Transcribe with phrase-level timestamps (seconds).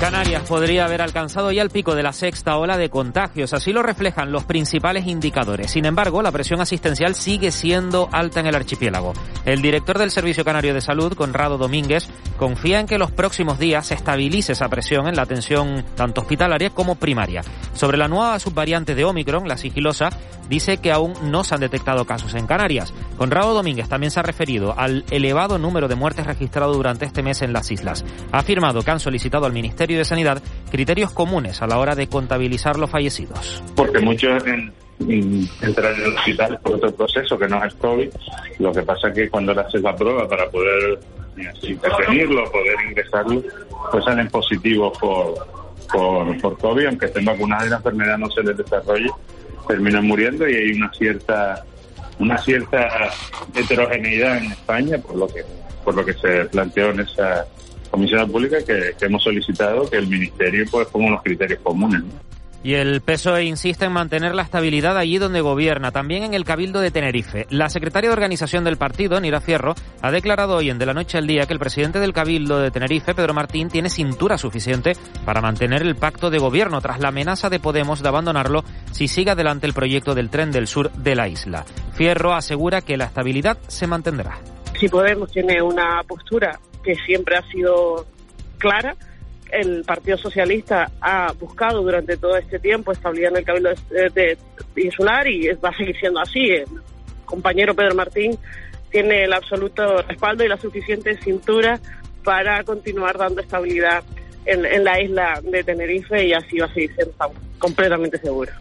[0.00, 3.82] Canarias podría haber alcanzado ya el pico de la sexta ola de contagios, así lo
[3.82, 5.70] reflejan los principales indicadores.
[5.70, 9.14] Sin embargo, la presión asistencial sigue siendo alta en el archipiélago.
[9.46, 13.86] El director del Servicio Canario de Salud, Conrado Domínguez, confía en que los próximos días
[13.86, 17.40] se estabilice esa presión en la atención tanto hospitalaria como primaria.
[17.72, 20.10] Sobre la nueva subvariante de Omicron, la sigilosa,
[20.50, 22.92] dice que aún no se han detectado casos en Canarias.
[23.16, 27.40] Conrado Domínguez también se ha referido al elevado número de muertes registrado durante este mes
[27.42, 28.04] en las islas.
[28.30, 32.08] Ha afirmado que han solicitado al Ministerio de Sanidad criterios comunes a la hora de
[32.08, 33.62] contabilizar los fallecidos.
[33.74, 34.72] Porque muchos en,
[35.60, 38.08] entran en el hospital por otro proceso que no es COVID.
[38.58, 40.98] Lo que pasa es que cuando le haces la prueba para poder
[41.36, 43.42] eh, intervenirlo, poder ingresarlo,
[43.90, 45.46] pues salen positivos por,
[45.92, 49.10] por, por COVID, aunque estén vacunados y la enfermedad no se les desarrolle,
[49.66, 51.64] terminan muriendo y hay una cierta
[52.18, 53.10] una cierta
[53.54, 55.44] heterogeneidad en España por lo que
[55.84, 57.46] por lo que se planteó en esa
[57.88, 62.02] comisión pública que, hemos solicitado que el Ministerio pues ponga unos criterios comunes.
[62.66, 66.80] Y el PSOE insiste en mantener la estabilidad allí donde gobierna, también en el Cabildo
[66.80, 67.46] de Tenerife.
[67.48, 71.16] La secretaria de organización del partido, Nira Fierro, ha declarado hoy en De la Noche
[71.16, 75.40] al Día que el presidente del Cabildo de Tenerife, Pedro Martín, tiene cintura suficiente para
[75.40, 79.68] mantener el pacto de gobierno tras la amenaza de Podemos de abandonarlo si sigue adelante
[79.68, 81.64] el proyecto del tren del sur de la isla.
[81.92, 84.40] Fierro asegura que la estabilidad se mantendrá.
[84.80, 88.06] Si Podemos tiene una postura que siempre ha sido
[88.58, 88.96] clara.
[89.50, 93.70] El Partido Socialista ha buscado durante todo este tiempo estabilidad en el Cabildo
[94.14, 94.38] de,
[94.76, 96.50] Insular y va a seguir siendo así.
[96.50, 96.66] El
[97.24, 98.38] compañero Pedro Martín
[98.90, 101.80] tiene el absoluto respaldo y la suficiente cintura
[102.22, 104.04] para continuar dando estabilidad
[104.44, 107.14] en, en la isla de Tenerife y así va a seguir siendo,
[107.58, 108.52] completamente seguro.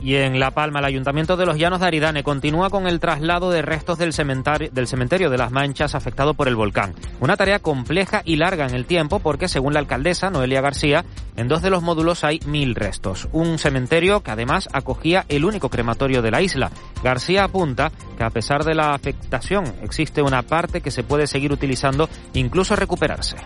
[0.00, 3.50] Y en La Palma, el Ayuntamiento de los Llanos de Aridane continúa con el traslado
[3.50, 6.94] de restos del cementerio, del cementerio de las Manchas afectado por el volcán.
[7.20, 11.04] Una tarea compleja y larga en el tiempo porque, según la alcaldesa Noelia García,
[11.36, 13.28] en dos de los módulos hay mil restos.
[13.32, 16.70] Un cementerio que además acogía el único crematorio de la isla.
[17.02, 21.52] García apunta que a pesar de la afectación existe una parte que se puede seguir
[21.52, 23.36] utilizando, incluso recuperarse.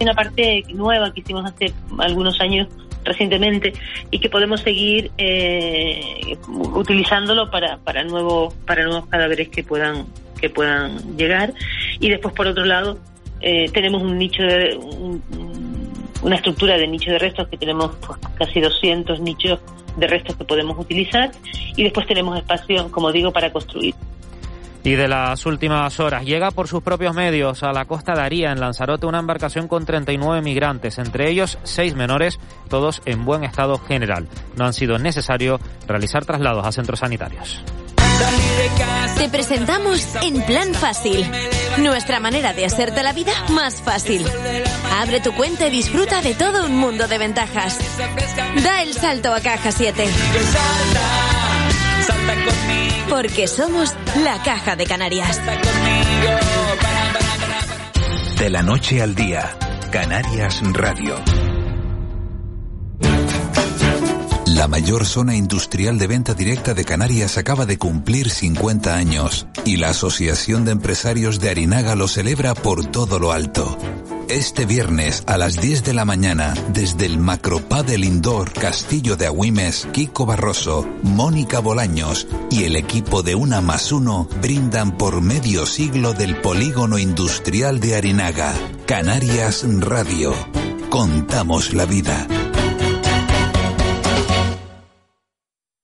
[0.00, 2.68] Una parte nueva que hicimos hace algunos años
[3.04, 3.72] recientemente
[4.10, 10.06] y que podemos seguir eh, utilizándolo para para nuevos para nuevos cadáveres que puedan
[10.40, 11.52] que puedan llegar.
[11.98, 12.98] Y después por otro lado
[13.40, 14.78] eh, tenemos un nicho de
[16.22, 19.58] una estructura de nicho de restos que tenemos pues, casi 200 nichos
[19.96, 21.30] de restos que podemos utilizar.
[21.76, 23.94] Y después tenemos espacio como digo para construir
[24.82, 26.24] y de las últimas horas.
[26.24, 29.84] Llega por sus propios medios a la costa de Aría, en Lanzarote, una embarcación con
[29.84, 34.28] 39 migrantes, entre ellos seis menores, todos en buen estado general.
[34.56, 37.62] No han sido necesarios realizar traslados a centros sanitarios.
[39.16, 41.26] Te presentamos En Plan Fácil,
[41.78, 44.26] nuestra manera de hacerte la vida más fácil.
[45.00, 47.78] Abre tu cuenta y disfruta de todo un mundo de ventajas.
[48.62, 50.04] Da el salto a Caja 7.
[53.08, 53.94] Porque somos
[54.24, 55.40] la caja de Canarias.
[58.38, 59.56] De la noche al día,
[59.90, 61.49] Canarias Radio.
[64.60, 69.78] La mayor zona industrial de venta directa de Canarias acaba de cumplir 50 años y
[69.78, 73.78] la Asociación de Empresarios de Arinaga lo celebra por todo lo alto.
[74.28, 79.88] Este viernes a las 10 de la mañana, desde el Macropadel Indoor Castillo de Agüimes,
[79.94, 86.12] Kiko Barroso, Mónica Bolaños y el equipo de Una más Uno brindan por medio siglo
[86.12, 88.52] del polígono industrial de Arinaga.
[88.84, 90.34] Canarias Radio.
[90.90, 92.28] Contamos la vida.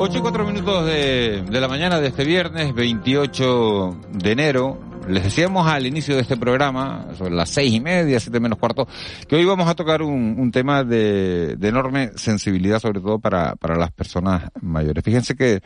[0.00, 4.78] 8 y 4 minutos de, la mañana de este viernes 28 de enero.
[5.08, 8.86] Les decíamos al inicio de este programa, sobre las seis y media, siete menos cuarto,
[9.26, 14.44] que hoy vamos a tocar un, tema de, enorme sensibilidad, sobre todo para, las personas
[14.60, 15.02] mayores.
[15.02, 15.62] Fíjense que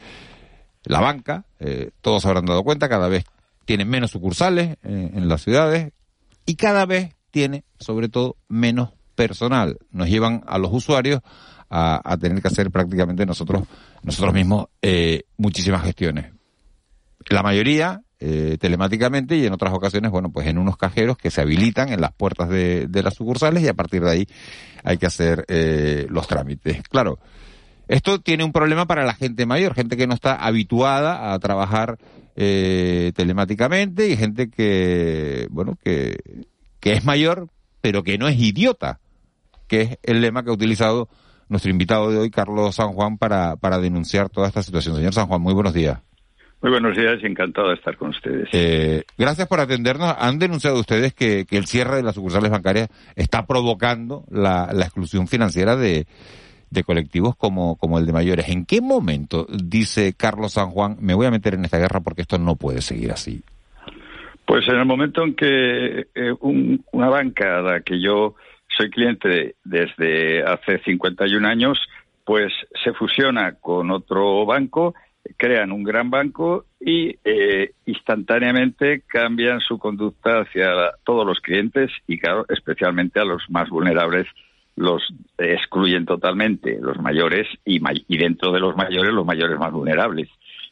[0.84, 3.24] la banca, eh, todos habrán dado cuenta, cada vez
[3.66, 5.92] tiene menos sucursales eh, en las ciudades
[6.46, 9.78] y cada vez tiene, sobre todo, menos personal.
[9.90, 11.20] Nos llevan a los usuarios
[11.72, 13.64] a, tener que hacer prácticamente nosotros,
[14.02, 16.32] nosotros mismos eh, muchísimas gestiones.
[17.30, 21.40] la mayoría eh, telemáticamente y en otras ocasiones, bueno, pues en unos cajeros que se
[21.40, 24.28] habilitan en las puertas de, las sucursales y a partir de ahí
[24.84, 26.82] hay que hacer eh, los trámites.
[26.88, 27.18] Claro,
[27.88, 31.98] esto tiene un problema para la gente mayor, gente que no está habituada a trabajar
[32.36, 36.44] eh, telemáticamente y gente que, bueno, que,
[36.78, 37.48] que es mayor,
[37.80, 39.00] pero que no es idiota,
[39.66, 41.08] que es el lema que ha utilizado
[41.52, 44.96] nuestro invitado de hoy, Carlos San Juan, para, para denunciar toda esta situación.
[44.96, 46.00] Señor San Juan, muy buenos días.
[46.62, 48.48] Muy buenos días y encantado de estar con ustedes.
[48.52, 50.14] Eh, gracias por atendernos.
[50.18, 54.84] Han denunciado ustedes que, que, el cierre de las sucursales bancarias está provocando la, la
[54.84, 56.06] exclusión financiera de,
[56.70, 58.48] de colectivos como, como el de mayores.
[58.48, 62.22] ¿En qué momento dice Carlos San Juan, me voy a meter en esta guerra porque
[62.22, 63.42] esto no puede seguir así?
[64.46, 68.36] Pues en el momento en que eh, una banca a la que yo
[68.76, 71.78] soy cliente desde hace 51 años,
[72.24, 72.52] pues
[72.82, 74.94] se fusiona con otro banco,
[75.36, 82.18] crean un gran banco y eh, instantáneamente cambian su conducta hacia todos los clientes y,
[82.18, 84.26] claro, especialmente a los más vulnerables
[84.74, 85.02] los
[85.36, 90.28] excluyen totalmente los mayores y, y dentro de los mayores los mayores más vulnerables.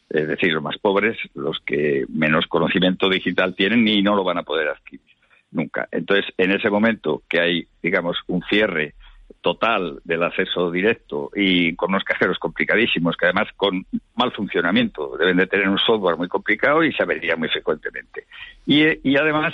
[0.09, 4.39] Es decir, los más pobres, los que menos conocimiento digital tienen y no lo van
[4.39, 5.10] a poder adquirir
[5.51, 5.87] nunca.
[5.91, 8.93] Entonces, en ese momento que hay, digamos, un cierre
[9.41, 15.37] total del acceso directo y con unos cajeros complicadísimos que además con mal funcionamiento deben
[15.37, 18.25] de tener un software muy complicado y se avería muy frecuentemente.
[18.65, 19.53] Y, y además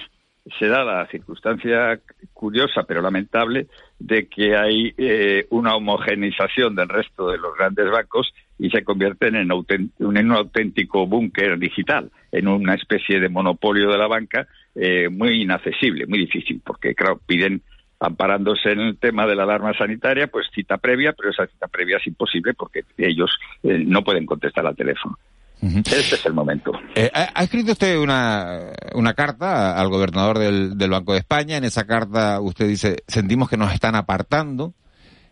[0.60, 2.00] se da la circunstancia
[2.34, 3.68] curiosa pero lamentable
[4.00, 9.36] de que hay eh, una homogeneización del resto de los grandes bancos y se convierten
[9.36, 15.42] en, un auténtico búnker digital, en una especie de monopolio de la banca eh, muy
[15.42, 17.62] inaccesible, muy difícil, porque claro, piden
[18.00, 21.98] amparándose en el tema de la alarma sanitaria, pues cita previa, pero esa cita previa
[21.98, 23.32] es imposible porque ellos
[23.64, 25.18] eh, no pueden contestar al teléfono.
[25.60, 26.72] Este es el momento.
[26.94, 31.58] Eh, ha, escrito usted una, una carta al gobernador del, del, Banco de España.
[31.58, 34.76] En esa carta usted dice, sentimos que nos están apartando.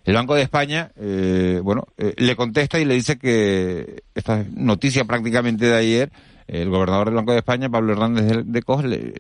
[0.03, 5.05] El Banco de España, eh, bueno, eh, le contesta y le dice que esta noticia
[5.05, 6.11] prácticamente de ayer,
[6.47, 9.13] el gobernador del Banco de España, Pablo Hernández de, Cos, le,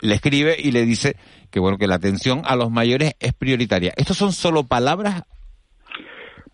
[0.00, 1.16] le, escribe y le dice
[1.50, 3.92] que bueno que la atención a los mayores es prioritaria.
[3.96, 5.22] ¿Estos son solo palabras?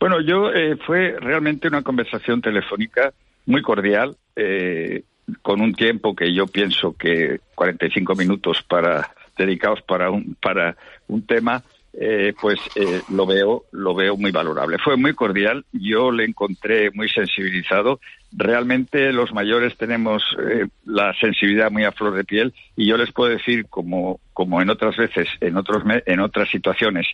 [0.01, 0.51] Bueno, yo
[0.87, 3.13] fue realmente una conversación telefónica
[3.47, 5.03] muy cordial, eh,
[5.43, 10.77] con un tiempo que yo pienso que 45 minutos para dedicados para un para
[11.07, 11.63] un tema
[11.95, 14.79] eh, pues eh, lo veo lo veo muy valorable.
[14.79, 17.99] Fue muy cordial, yo le encontré muy sensibilizado.
[18.31, 23.11] Realmente los mayores tenemos eh, la sensibilidad muy a flor de piel y yo les
[23.13, 27.07] puedo decir como como en otras veces en otros en otras situaciones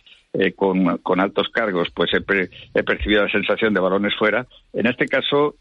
[0.57, 4.45] con, con, altos cargos pues he, he, percibido la sensación de balones fuera.
[4.73, 5.55] En este caso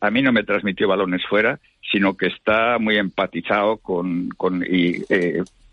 [0.00, 1.58] a mí no me transmitió balones fuera,
[1.90, 5.02] sino que está muy empatizado con, con y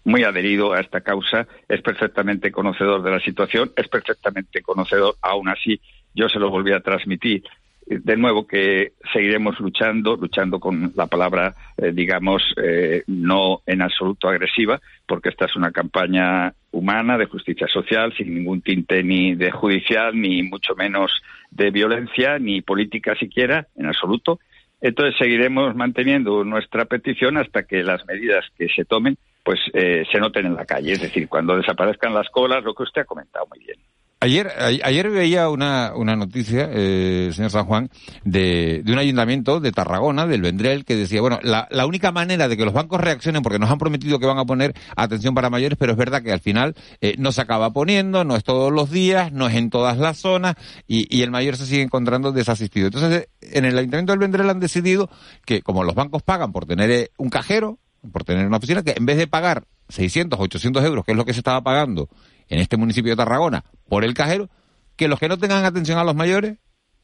[0.05, 5.49] muy adherido a esta causa, es perfectamente conocedor de la situación, es perfectamente conocedor, aún
[5.49, 5.81] así
[6.13, 7.43] yo se lo volví a transmitir.
[7.87, 14.27] De nuevo que seguiremos luchando, luchando con la palabra, eh, digamos, eh, no en absoluto
[14.27, 19.51] agresiva, porque esta es una campaña humana de justicia social, sin ningún tinte ni de
[19.51, 21.11] judicial, ni mucho menos
[21.51, 24.39] de violencia, ni política siquiera, en absoluto.
[24.81, 30.19] Entonces seguiremos manteniendo nuestra petición hasta que las medidas que se tomen pues eh, se
[30.19, 33.45] noten en la calle, es decir, cuando desaparezcan las colas, lo que usted ha comentado
[33.47, 33.77] muy bien.
[34.21, 34.49] Ayer,
[34.83, 37.89] ayer veía una, una noticia, eh, señor San Juan,
[38.23, 42.47] de, de un ayuntamiento de Tarragona, del Vendrell, que decía, bueno, la, la única manera
[42.47, 45.51] de que los bancos reaccionen, porque nos han prometido que van a poner atención para
[45.51, 48.71] mayores, pero es verdad que al final eh, no se acaba poniendo, no es todos
[48.71, 50.55] los días, no es en todas las zonas,
[50.87, 52.87] y, y el mayor se sigue encontrando desasistido.
[52.87, 55.09] Entonces, en el ayuntamiento del Vendrell han decidido
[55.45, 57.77] que, como los bancos pagan por tener eh, un cajero,
[58.12, 61.25] por tener una oficina, que en vez de pagar 600, 800 euros, que es lo
[61.25, 62.09] que se estaba pagando
[62.50, 64.50] en este municipio de Tarragona por el cajero,
[64.95, 66.57] que los que no tengan atención a los mayores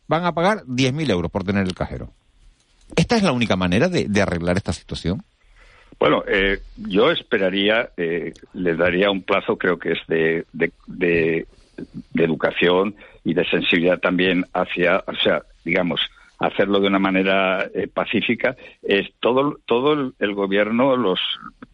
[0.07, 2.13] van a pagar 10.000 euros por tener el cajero.
[2.95, 5.23] ¿Esta es la única manera de, arreglar esta situación?
[5.99, 11.45] Bueno, eh, yo esperaría, eh, le daría un plazo, creo que es de, de, de,
[12.13, 16.01] de educación y de sensibilidad también hacia, o sea, digamos,
[16.41, 21.19] hacerlo de una manera eh, pacífica, es todo, todo el, gobierno, los,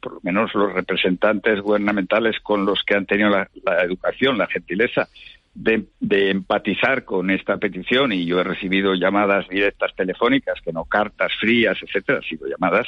[0.01, 3.47] por lo menos los representantes gubernamentales con los que han tenido la,
[3.81, 5.07] educación, la gentileza
[5.55, 5.87] de,
[6.29, 11.77] empatizar con esta petición y yo he recibido llamadas directas telefónicas, que no cartas frías,
[11.81, 12.87] etcétera, sido llamadas,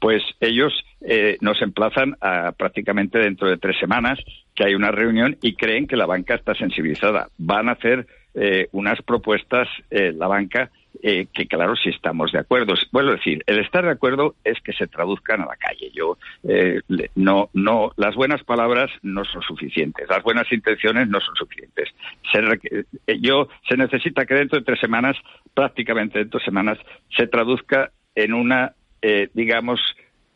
[0.00, 4.18] pues ellos eh, nos emplazan a prácticamente dentro de tres semanas
[4.54, 7.28] que hay una reunión y creen que la banca está sensibilizada.
[7.36, 10.70] Van a hacer eh, unas propuestas, la banca,
[11.02, 12.74] eh, que claro, si estamos de acuerdo.
[12.90, 15.90] Vuelvo a decir, el estar de acuerdo es que se traduzcan a la calle.
[15.94, 16.18] Yo
[16.48, 16.80] eh,
[17.14, 21.88] no, no, las buenas palabras no son suficientes, las buenas intenciones no son suficientes.
[22.32, 22.40] Se,
[23.06, 25.16] eh, yo se necesita que dentro de tres semanas,
[25.54, 26.78] prácticamente dentro de semanas,
[27.16, 28.74] se traduzca en una,
[29.32, 29.80] digamos,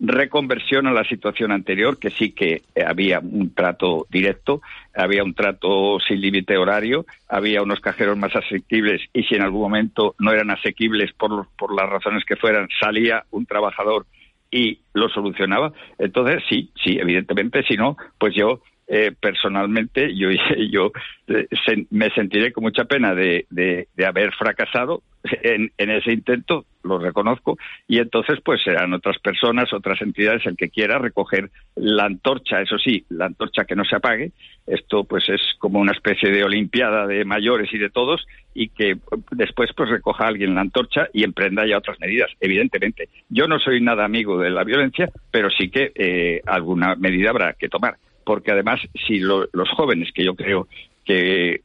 [0.04, 4.60] reconversión a la situación anterior, que sí que había un trato directo,
[4.94, 9.62] había un trato sin límite horario, había unos cajeros más asequibles y si en algún
[9.62, 14.06] momento no eran asequibles por, por las razones que fueran, salía un trabajador
[14.50, 15.72] y lo solucionaba.
[15.98, 20.28] Entonces, sí, sí, evidentemente, si no, pues yo eh, personalmente yo,
[20.70, 20.92] yo
[21.28, 21.46] eh,
[21.90, 27.58] me sentiré con mucha pena de, de, de haber fracasado en, ese intento, lo reconozco,
[27.88, 32.78] y entonces pues serán otras personas, otras entidades, el que quiera recoger la antorcha, eso
[32.78, 34.32] sí, la antorcha que no se apague.
[34.66, 38.96] Esto pues es como una especie de olimpiada de mayores y de todos, y que
[39.30, 42.30] después pues recoja alguien la antorcha y emprenda ya otras medidas.
[42.40, 47.30] Evidentemente, yo no soy nada amigo de la violencia, pero sí que eh, alguna medida
[47.30, 50.68] habrá que tomar, porque además si lo, los jóvenes, que yo creo
[51.04, 51.62] que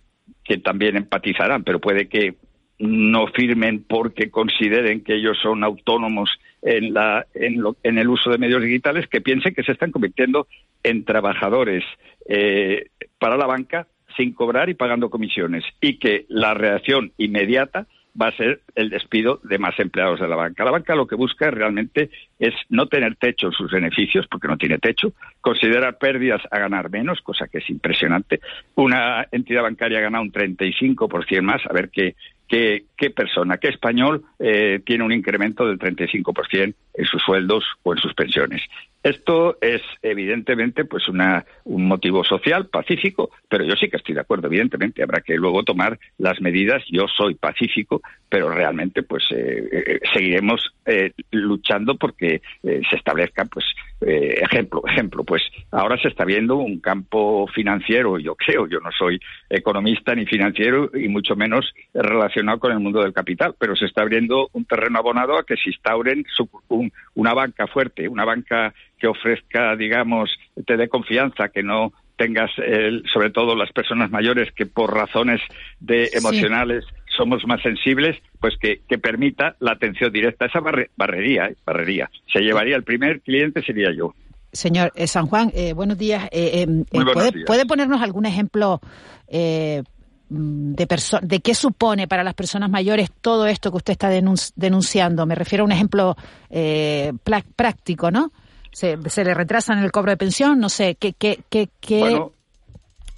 [0.47, 2.35] que también empatizarán, pero puede que
[2.79, 6.29] no firmen porque consideren que ellos son autónomos
[6.61, 9.91] en, la, en, lo, en el uso de medios digitales, que piensen que se están
[9.91, 10.47] convirtiendo
[10.83, 11.83] en trabajadores
[12.27, 12.87] eh,
[13.19, 17.87] para la banca sin cobrar y pagando comisiones y que la reacción inmediata
[18.19, 20.65] va a ser el despido de más empleados de la banca.
[20.65, 24.57] La banca lo que busca realmente es no tener techo en sus beneficios, porque no
[24.57, 28.39] tiene techo, considerar pérdidas a ganar menos, cosa que es impresionante.
[28.75, 32.15] Una entidad bancaria ha ganado un 35% más, a ver qué,
[32.47, 37.99] qué, persona, qué español eh, tiene un incremento del 35% en sus sueldos o en
[37.99, 38.61] sus pensiones.
[39.03, 44.21] Esto es evidentemente pues una, un motivo social pacífico, pero yo sí que estoy de
[44.21, 44.47] acuerdo.
[44.47, 46.83] Evidentemente habrá que luego tomar las medidas.
[46.89, 53.45] Yo soy pacífico, pero realmente pues eh, eh, seguiremos eh, luchando porque eh, se establezca
[53.45, 53.65] pues
[54.01, 58.91] eh, ejemplo ejemplo pues ahora se está viendo un campo financiero yo creo yo no
[58.91, 63.85] soy economista ni financiero y mucho menos relacionado con el mundo del capital pero se
[63.85, 68.25] está abriendo un terreno abonado a que se instauren su, un, una banca fuerte una
[68.25, 70.29] banca que ofrezca digamos
[70.65, 75.39] te dé confianza que no tengas el, sobre todo las personas mayores que por razones
[75.79, 80.45] de emocionales sí somos más sensibles, pues que, que permita la atención directa.
[80.45, 81.55] Esa barre, barrería, ¿eh?
[81.65, 82.09] barrería.
[82.31, 84.13] Se llevaría el primer cliente, sería yo.
[84.53, 86.25] Señor eh, San Juan, eh, buenos días.
[86.31, 87.43] Eh, eh, buenos ¿puede, días.
[87.45, 88.79] ¿Puede ponernos algún ejemplo
[89.27, 89.83] eh,
[90.29, 90.87] de,
[91.21, 95.25] de qué supone para las personas mayores todo esto que usted está denunci denunciando?
[95.25, 96.15] Me refiero a un ejemplo
[96.49, 97.11] eh,
[97.55, 98.31] práctico, ¿no?
[98.71, 101.99] Se, se, le retrasan el cobro de pensión, no sé, ¿qué, qué, qué, qué...
[101.99, 102.31] Bueno,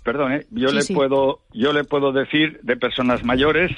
[0.03, 0.45] perdón, ¿eh?
[0.51, 0.93] yo Sí, le sí.
[0.93, 3.71] puedo yo le puedo decir de personas mayores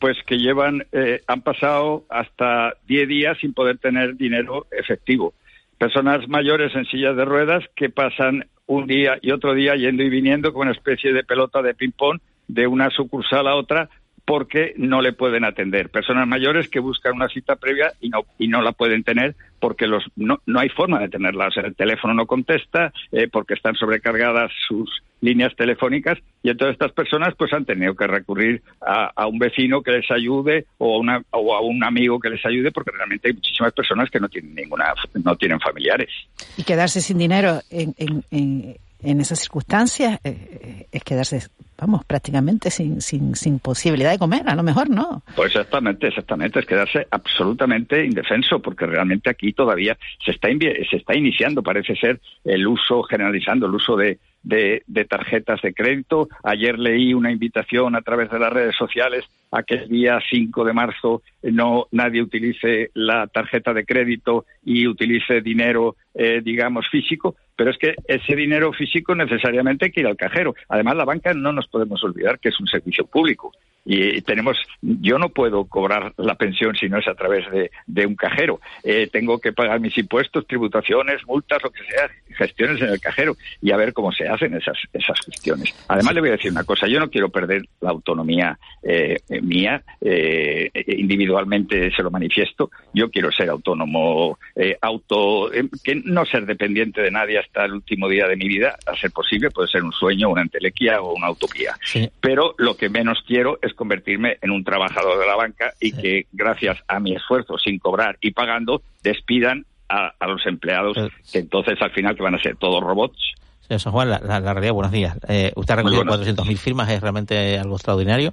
[0.00, 5.34] pues que llevan eh, han pasado hasta 10 días sin poder tener dinero efectivo.
[5.76, 10.08] Personas mayores en sillas de ruedas que pasan un día y otro día yendo y
[10.08, 13.88] viniendo con una especie de pelota de ping pong de una sucursal a otra
[14.28, 15.88] porque no le pueden atender.
[15.88, 19.86] Personas mayores que buscan una cita previa y no y no la pueden tener porque
[19.86, 21.46] los no, no hay forma de tenerla.
[21.46, 26.74] O sea, el teléfono no contesta eh, porque están sobrecargadas sus líneas telefónicas y entonces
[26.74, 30.98] estas personas pues han tenido que recurrir a, un vecino que les ayude o a,
[30.98, 34.28] una, o a un amigo que les ayude porque realmente hay muchísimas personas que no
[34.28, 34.92] tienen ninguna
[35.24, 36.10] no tienen familiares.
[36.58, 42.70] Y quedarse sin dinero en, en, en, en esas circunstancias eh, es quedarse vamos, prácticamente
[42.70, 45.22] sin, sin, sin posibilidad de comer, a lo mejor no.
[45.36, 51.16] Pues exactamente, exactamente, es quedarse absolutamente indefenso, porque realmente aquí todavía se está, se está
[51.16, 56.28] iniciando, parece ser, el uso, generalizando el uso de, de, tarjetas de crédito.
[56.42, 60.64] Ayer leí una invitación a través de las redes sociales a que el día 5
[60.64, 67.36] de marzo no nadie utilice la tarjeta de crédito y utilice dinero, eh, digamos, físico.
[67.56, 70.54] Pero es que ese dinero físico necesariamente hay que ir al cajero.
[70.68, 73.52] Además, la banca no nos podemos olvidar que es un servicio público
[73.90, 78.06] y tenemos yo no puedo cobrar la pensión si no es a través de, de
[78.06, 82.90] un cajero eh, tengo que pagar mis impuestos tributaciones multas lo que sea gestiones en
[82.90, 86.32] el cajero y a ver cómo se hacen esas esas gestiones además le voy a
[86.32, 92.10] decir una cosa yo no quiero perder la autonomía eh, mía eh, individualmente se lo
[92.10, 95.50] manifiesto yo quiero ser autónomo eh, auto
[95.82, 99.10] que no ser dependiente de nadie hasta el último día de mi vida a ser
[99.10, 102.08] posible puede ser un sueño una entelequia o una utopía sí.
[102.20, 106.02] pero lo que menos quiero es convertirme en un trabajador de la banca y sí.
[106.02, 110.96] que gracias a mi esfuerzo sin cobrar y pagando despidan a, a los empleados
[111.32, 113.34] que entonces al final que van a ser todos robots.
[113.68, 115.16] Señor San Juan, la, la, la realidad, buenos días.
[115.28, 118.32] Eh, usted ha recogido 400.000 firmas, es realmente algo extraordinario.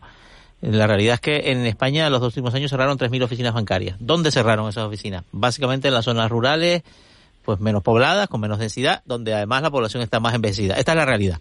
[0.62, 3.98] La realidad es que en España en los dos últimos años cerraron 3.000 oficinas bancarias.
[4.00, 5.25] ¿Dónde cerraron esas oficinas?
[5.34, 6.84] Básicamente en las zonas rurales,
[7.44, 10.75] pues menos pobladas, con menos densidad, donde además la población está más envejecida.
[10.75, 11.39] Esta es la realidad.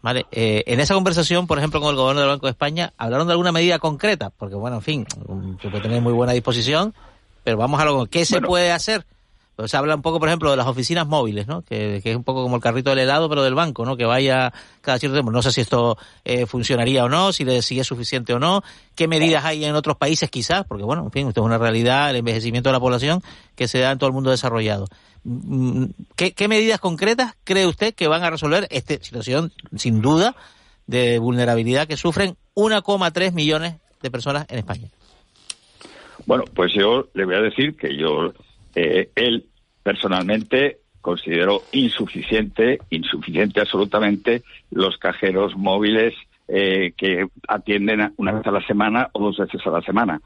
[0.00, 0.24] ¿Vale?
[0.32, 3.32] Eh, en esa conversación, por ejemplo, con el gobierno del Banco de España, hablaron de
[3.32, 5.06] alguna medida concreta, porque bueno, en fin,
[5.60, 6.94] se puede tener muy buena disposición,
[7.44, 9.04] pero vamos a lo ¿qué se puede hacer?
[9.66, 11.62] Se habla un poco, por ejemplo, de las oficinas móviles, ¿no?
[11.62, 13.96] Que, es un poco como el carrito del helado, pero del banco, ¿no?
[13.96, 15.32] Que vaya cada cierto tiempo.
[15.32, 18.62] No sé si esto eh, funcionaría o no, si, le, es suficiente o no.
[18.94, 20.64] ¿Qué medidas hay en otros países quizás?
[20.64, 23.20] Porque, bueno, en fin, esto es una realidad, el envejecimiento de la población
[23.56, 24.86] que se da en todo el mundo desarrollado.
[25.24, 30.36] Mm, ¿Qué, qué medidas concretas cree usted que van a resolver esta situación, sin duda,
[30.86, 34.88] de vulnerabilidad que sufren 1,3 millones de personas en España?
[36.26, 38.32] Bueno, pues yo le voy a decir que yo
[38.78, 39.46] eh, él
[39.82, 46.14] personalmente considero insuficiente, insuficiente absolutamente los cajeros móviles
[46.46, 50.20] eh, que atienden una vez a la semana o dos veces a la semana.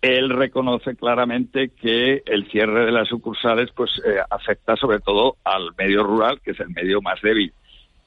[0.00, 5.74] Él reconoce claramente que el cierre de las sucursales pues eh, afecta sobre todo al
[5.76, 7.52] medio rural, que es el medio más débil.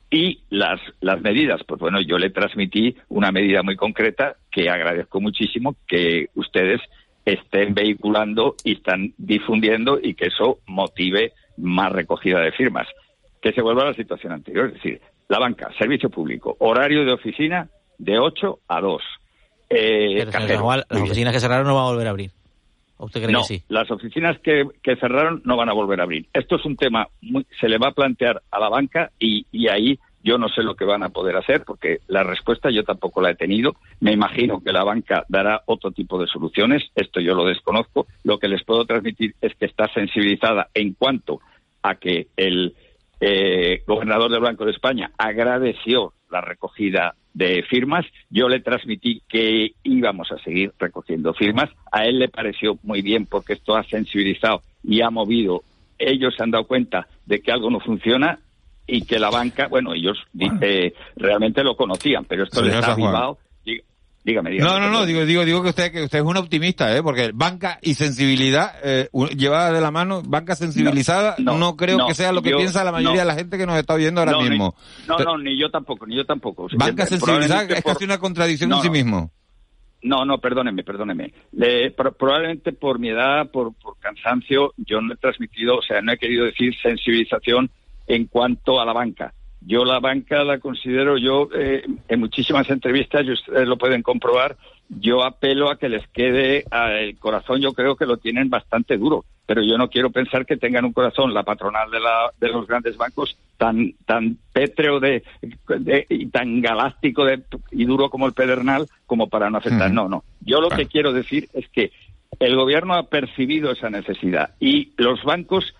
[0.09, 5.21] Y las, las medidas, pues bueno, yo le transmití una medida muy concreta que agradezco
[5.21, 6.81] muchísimo que ustedes
[7.25, 12.87] estén vehiculando y están difundiendo y que eso motive más recogida de firmas.
[13.41, 17.13] Que se vuelva a la situación anterior, es decir, la banca, servicio público, horario de
[17.13, 17.67] oficina
[17.97, 19.01] de 8 a 2.
[19.69, 22.31] Eh, las oficinas que cerraron no van a volver a abrir.
[22.97, 23.63] usted cree no, que sí?
[23.67, 26.27] las oficinas que, que, cerraron no van a volver a abrir.
[26.33, 29.67] Esto es un tema, muy, se le va a plantear a la banca y, y
[29.67, 33.21] ahí yo no sé lo que van a poder hacer porque la respuesta yo tampoco
[33.21, 33.75] la he tenido.
[33.99, 36.83] Me imagino que la banca dará otro tipo de soluciones.
[36.95, 38.07] Esto yo lo desconozco.
[38.23, 41.41] Lo que les puedo transmitir es que está sensibilizada en cuanto
[41.83, 42.73] a que el
[43.21, 48.07] eh, gobernador del Banco de España agradeció la recogida de firmas.
[48.31, 51.69] Yo le transmití que íbamos a seguir recogiendo firmas.
[51.91, 55.61] A él le pareció muy bien porque esto ha sensibilizado y ha movido.
[55.99, 58.39] Ellos se han dado cuenta de que algo no funciona
[58.87, 60.17] y que la banca, bueno, ellos
[60.61, 63.39] eh, realmente lo conocían, pero esto les ha avivado.
[64.25, 64.71] Dígame, dígame.
[64.71, 67.03] No, no, no, digo, digo, digo que usted, que usted es un optimista, ¿eh?
[67.03, 72.31] Porque banca y sensibilidad, eh, llevada de la mano, banca sensibilizada, no, creo que sea
[72.31, 74.75] lo que piensa la mayoría de la gente que nos está oyendo ahora mismo.
[75.07, 76.67] no, no, ni yo tampoco, ni yo tampoco.
[76.75, 79.31] Banca sensibilizada es casi una contradicción en sí mismo.
[80.01, 81.31] No, no, perdóneme, perdóneme.
[82.17, 86.17] probablemente por mi edad, por, por cansancio, yo no he transmitido, o sea, no he
[86.17, 87.69] querido decir sensibilización
[88.07, 89.33] en cuanto a la banca.
[89.61, 94.57] Yo la banca la considero, yo eh, en muchísimas entrevistas, y ustedes lo pueden comprobar,
[94.89, 96.65] yo apelo a que les quede
[96.99, 100.57] el corazón, yo creo que lo tienen bastante duro, pero yo no quiero pensar que
[100.57, 105.23] tengan un corazón, la patronal de, la, de los grandes bancos, tan, tan pétreo de,
[106.09, 107.41] y tan galáctico de,
[107.71, 109.91] y duro como el pedernal, como para no aceptar.
[109.91, 110.23] No, no.
[110.41, 111.91] Yo lo que quiero decir es que
[112.39, 115.73] el gobierno ha percibido esa necesidad y los bancos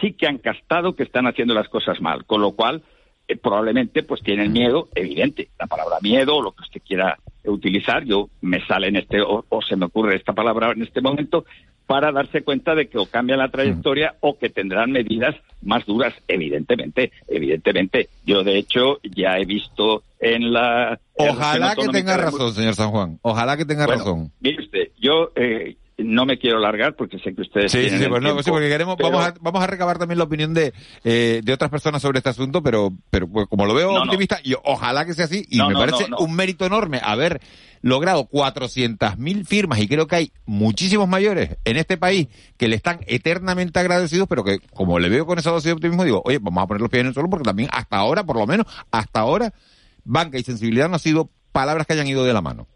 [0.00, 2.82] sí que han castado que están haciendo las cosas mal, con lo cual
[3.26, 8.04] eh, probablemente pues tienen miedo, evidente, la palabra miedo o lo que usted quiera utilizar,
[8.04, 11.44] yo me sale en este o, se me ocurre esta palabra en este momento
[11.86, 16.12] para darse cuenta de que o cambian la trayectoria o que tendrán medidas más duras,
[16.28, 18.10] evidentemente, evidentemente.
[18.26, 23.18] Yo de hecho ya he visto en la Ojalá que tenga razón, señor San Juan.
[23.22, 24.30] Ojalá que tenga razón.
[24.40, 28.44] Mire usted, yo eh, no me quiero largar porque sé que ustedes sí, sí, pues
[28.44, 31.70] sí, porque queremos vamos a vamos a recabar también la opinión de eh, de otras
[31.70, 35.24] personas sobre este asunto pero pero pues, como lo veo optimista y ojalá que sea
[35.24, 37.40] así y me parece un mérito enorme haber
[37.82, 43.00] logrado 400.000 firmas y creo que hay muchísimos mayores en este país que le están
[43.06, 46.62] eternamente agradecidos pero que como le veo con esa dosis de optimismo digo oye vamos
[46.62, 49.20] a poner los pies en el suelo porque también hasta ahora por lo menos hasta
[49.20, 49.52] ahora
[50.04, 52.68] banca y sensibilidad no han sido palabras que hayan ido de la mano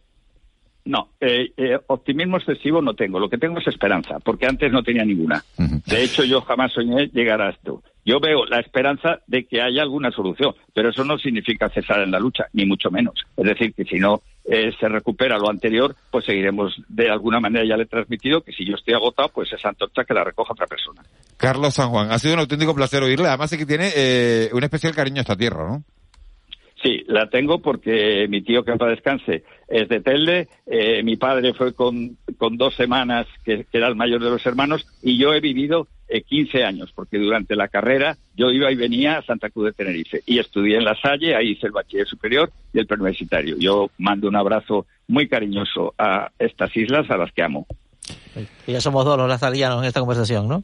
[0.85, 3.21] no, eh, eh, optimismo excesivo no tengo.
[3.21, 5.42] Lo que tengo es esperanza, porque antes no tenía ninguna.
[5.57, 7.83] De hecho, yo jamás soñé llegar a esto.
[8.05, 12.11] Yo veo la esperanza de que haya alguna solución, pero eso no significa cesar en
[12.11, 13.14] la lucha, ni mucho menos.
[13.37, 17.64] Es decir, que si no eh, se recupera lo anterior, pues seguiremos de alguna manera.
[17.64, 20.53] Ya le he transmitido que si yo estoy agotado, pues esa antorcha que la recoja
[20.53, 21.03] otra persona.
[21.37, 23.29] Carlos San Juan, ha sido un auténtico placer oírle.
[23.29, 25.85] Además, es que tiene un especial cariño a esta tierra, ¿no?
[26.83, 31.55] Sí, la tengo porque mi tío, que para descanse, es de Telde, eh, mi padre
[31.55, 35.41] fue con, con dos semanas, que, era el mayor de los hermanos, y yo he
[35.41, 39.67] vivido eh, 15 años, porque durante la carrera yo iba y venía a Santa Cruz
[39.67, 43.57] de Tenerife y estudié en La Salle, ahí hice el bachiller superior y el preuniversitario.
[43.59, 47.67] Yo mando un abrazo muy cariñoso a estas islas a las que amo.
[48.67, 50.63] ya somos dos los lazarianos en esta conversación, ¿no?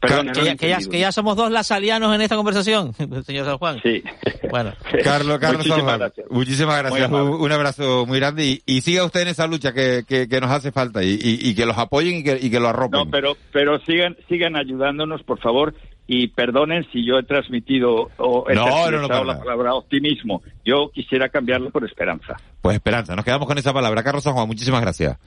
[0.00, 2.92] Perdón, que, ya, que, ya, que, ya, somos dos lasalianos en esta conversación,
[3.24, 3.80] señor San Juan.
[3.82, 4.02] Sí.
[4.50, 4.72] Bueno.
[5.04, 6.26] Carlos, Carlos muchísimas gracias.
[6.30, 7.10] Muchísimas gracias.
[7.10, 10.40] Un, un, abrazo muy grande y, y, siga usted en esa lucha que, que, que
[10.40, 13.00] nos hace falta y, y, que los apoyen y que, y que lo arropen.
[13.00, 15.74] No, pero, pero sigan, sigan ayudándonos, por favor,
[16.06, 20.42] y perdonen si yo he transmitido o he no, no, no, la palabra optimismo.
[20.64, 22.36] Yo quisiera cambiarlo por esperanza.
[22.60, 24.02] Pues esperanza, nos quedamos con esa palabra.
[24.02, 25.18] Carlos San Juan, muchísimas gracias.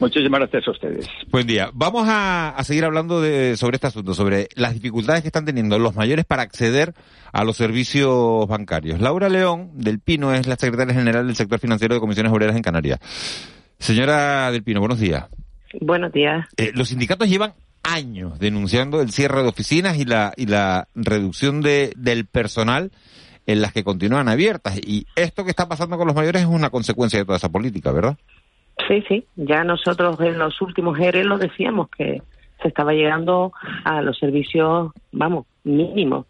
[0.00, 1.08] Muchísimas gracias a ustedes.
[1.30, 1.70] Buen día.
[1.72, 5.78] Vamos a, a, seguir hablando de, sobre este asunto, sobre las dificultades que están teniendo
[5.78, 6.94] los mayores para acceder
[7.32, 9.00] a los servicios bancarios.
[9.00, 12.62] Laura León del Pino es la secretaria general del sector financiero de Comisiones Obreras en
[12.62, 13.00] Canarias.
[13.78, 15.26] Señora del Pino, buenos días.
[15.80, 16.46] Buenos días.
[16.56, 21.60] Eh, los sindicatos llevan años denunciando el cierre de oficinas y la, y la reducción
[21.60, 22.92] de, del personal
[23.46, 24.78] en las que continúan abiertas.
[24.78, 27.90] Y esto que está pasando con los mayores es una consecuencia de toda esa política,
[27.90, 28.16] ¿verdad?
[28.86, 29.26] Sí, sí.
[29.36, 32.22] Ya nosotros en los últimos ERE lo decíamos que
[32.62, 33.52] se estaba llegando
[33.84, 36.26] a los servicios, vamos, mínimos.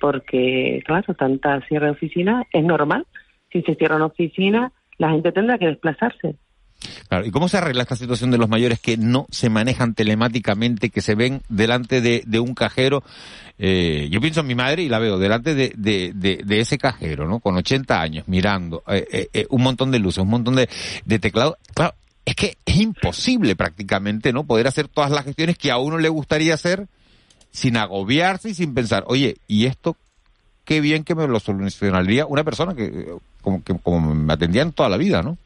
[0.00, 3.06] Porque, claro, tanta cierre de oficina es normal.
[3.52, 6.36] Si se cierra una oficina, la gente tendrá que desplazarse.
[7.08, 10.90] Claro, ¿y cómo se arregla esta situación de los mayores que no se manejan telemáticamente,
[10.90, 13.02] que se ven delante de, un cajero?
[13.58, 17.40] Eh, yo pienso en mi madre y la veo delante de, ese cajero, ¿no?
[17.40, 20.68] Con 80 años, mirando eh, eh, un montón de luces, un montón de,
[21.04, 21.56] de teclados.
[21.74, 24.44] Claro, es que es imposible prácticamente, ¿no?
[24.44, 26.86] Poder hacer todas las gestiones que a uno le gustaría hacer
[27.50, 29.96] sin agobiarse y sin pensar, oye, ¿y esto
[30.64, 33.12] qué bien que me lo solucionaría una persona que
[33.42, 35.36] como, que, como me atendían toda la vida, ¿no?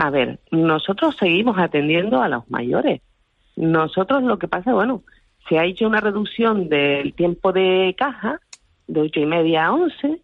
[0.00, 3.02] A ver, nosotros seguimos atendiendo a los mayores.
[3.54, 5.02] Nosotros lo que pasa, bueno,
[5.46, 8.40] se ha hecho una reducción del tiempo de caja
[8.86, 10.22] de ocho y media a once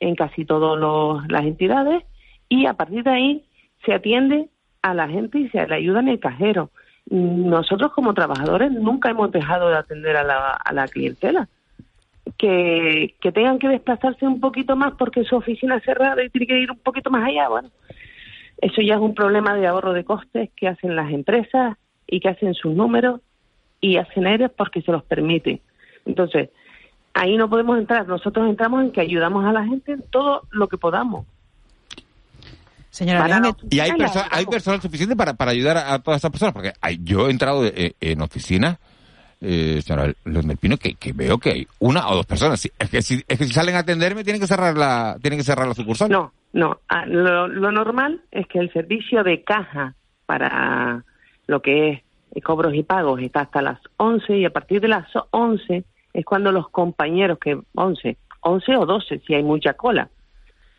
[0.00, 2.02] en casi todas las entidades
[2.48, 3.44] y a partir de ahí
[3.86, 4.48] se atiende
[4.82, 6.70] a la gente y se le ayuda en el cajero.
[7.08, 11.48] Nosotros como trabajadores nunca hemos dejado de atender a la, clientela.
[12.38, 16.58] Que, que tengan que desplazarse un poquito más porque su oficina cerrada y tiene que
[16.58, 17.70] ir un poquito más allá, bueno,
[18.62, 22.28] eso ya es un problema de ahorro de costes que hacen las empresas y que
[22.28, 23.20] hacen sus números
[23.80, 25.60] y hacen ellos porque se los permite.
[26.06, 26.48] Entonces,
[27.12, 28.06] ahí no podemos entrar.
[28.06, 31.26] Nosotros entramos en que ayudamos a la gente en todo lo que podamos.
[32.90, 33.26] Señora,
[33.68, 33.90] ¿y hay,
[34.30, 36.54] hay personal suficiente para, para ayudar a, todas estas personas?
[36.54, 38.78] Porque hay, yo he entrado en oficinas,
[39.40, 42.64] eh, señora Los Pino, que, que, veo que hay una o dos personas.
[42.78, 45.44] Es que, si, es que si salen a atenderme tienen que cerrar la, tienen que
[45.44, 46.10] cerrar la sucursal.
[46.10, 49.94] No, no, ah, lo, normal es que el servicio de caja
[50.26, 51.04] para
[51.46, 52.02] lo que es
[52.34, 56.24] eh, cobros y pagos está hasta las 11 y a partir de las 11 es
[56.24, 60.10] cuando los compañeros que 11, 11 o 12 si hay mucha cola.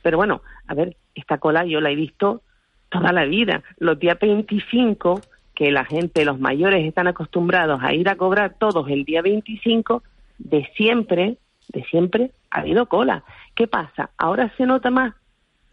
[0.04, 2.42] Pero bueno, a ver, esta cola yo la he visto
[2.90, 3.64] toda la vida.
[3.78, 5.22] Los días 25
[5.56, 10.04] que la gente, los mayores están acostumbrados a ir a cobrar todos el día 25,
[10.40, 11.38] de siempre,
[11.70, 13.24] de siempre ha habido cola.
[13.56, 14.10] ¿Qué pasa?
[14.18, 15.14] Ahora se nota más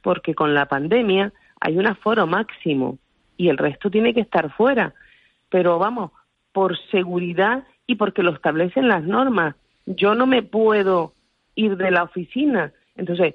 [0.02, 2.98] porque con la pandemia hay un aforo máximo
[3.36, 4.94] y el resto tiene que estar fuera.
[5.48, 6.12] Pero vamos,
[6.52, 9.54] por seguridad y porque lo establecen las normas.
[9.86, 11.14] Yo no me puedo
[11.54, 12.72] ir de la oficina.
[12.96, 13.34] Entonces,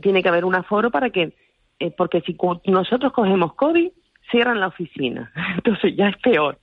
[0.00, 1.34] tiene que haber un aforo para que,
[1.80, 2.36] eh, porque si
[2.70, 3.90] nosotros cogemos COVID,
[4.30, 5.32] cierran la oficina.
[5.56, 6.58] Entonces ya es peor.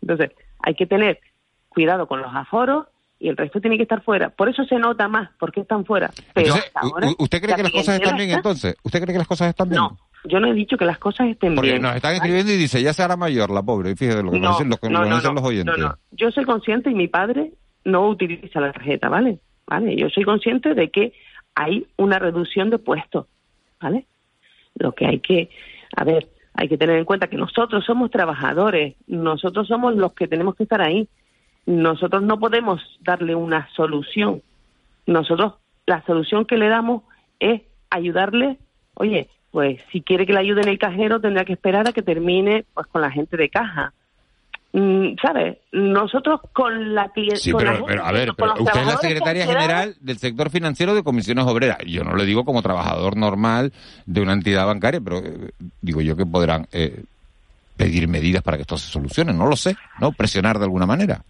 [0.00, 1.20] Entonces, hay que tener
[1.68, 2.86] cuidado con los aforos
[3.22, 4.30] y el resto tiene que estar fuera.
[4.30, 6.10] Por eso se nota más, porque están fuera.
[6.34, 6.54] Pero
[7.18, 8.74] ¿Usted cree que las cosas están bien entonces?
[8.82, 9.80] ¿Usted cree que las cosas están bien?
[9.80, 11.82] No, yo no he dicho que las cosas estén porque bien.
[11.82, 14.40] Porque nos están escribiendo y dice, ya se hará mayor la pobre, fíjate lo que
[14.40, 15.76] nos dicen, los, no, los oyentes.
[16.10, 17.52] Yo soy consciente y mi padre
[17.84, 19.38] no utiliza la tarjeta, ¿vale?
[19.68, 19.94] ¿Vale?
[19.94, 21.12] Yo soy consciente de que
[21.54, 23.26] hay una reducción de puestos,
[23.80, 24.04] ¿vale?
[24.74, 25.48] Lo que hay que,
[25.94, 30.26] a ver, hay que tener en cuenta que nosotros somos trabajadores, nosotros somos los que
[30.26, 31.08] tenemos que estar ahí
[31.66, 34.42] nosotros no podemos darle una solución.
[35.06, 35.54] Nosotros
[35.86, 37.02] la solución que le damos
[37.38, 38.58] es ayudarle,
[38.94, 42.02] oye, pues si quiere que le ayude en el cajero tendrá que esperar a que
[42.02, 43.92] termine pues con la gente de caja.
[44.72, 45.58] Mm, ¿Sabes?
[45.72, 47.36] Nosotros con la que...
[47.36, 51.78] Sí, pero, a ver, usted es la secretaria general del sector financiero de comisiones obreras.
[51.86, 53.72] Yo no le digo como trabajador normal
[54.06, 55.50] de una entidad bancaria, pero eh,
[55.82, 57.04] digo yo que podrán eh,
[57.76, 59.34] pedir medidas para que esto se solucione.
[59.34, 60.12] No lo sé, ¿no?
[60.12, 61.22] Presionar de alguna manera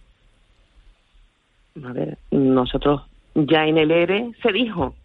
[1.81, 3.01] a ver, nosotros
[3.35, 4.95] ya en el ERE se dijo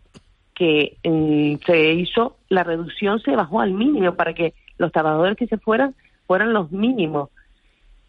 [0.55, 5.47] que mm, se hizo, la reducción se bajó al mínimo para que los trabajadores que
[5.47, 5.95] se fueran
[6.27, 7.31] fueran los mínimos.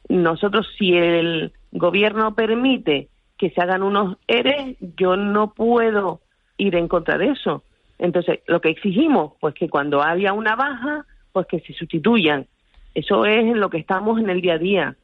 [0.09, 6.19] Nosotros, si el gobierno permite que se hagan unos ERE, yo no puedo
[6.57, 7.63] ir en contra de eso.
[7.97, 12.47] Entonces, lo que exigimos, pues que cuando haya una baja, pues que se sustituyan.
[12.95, 14.95] Eso es en lo que estamos en el día a día.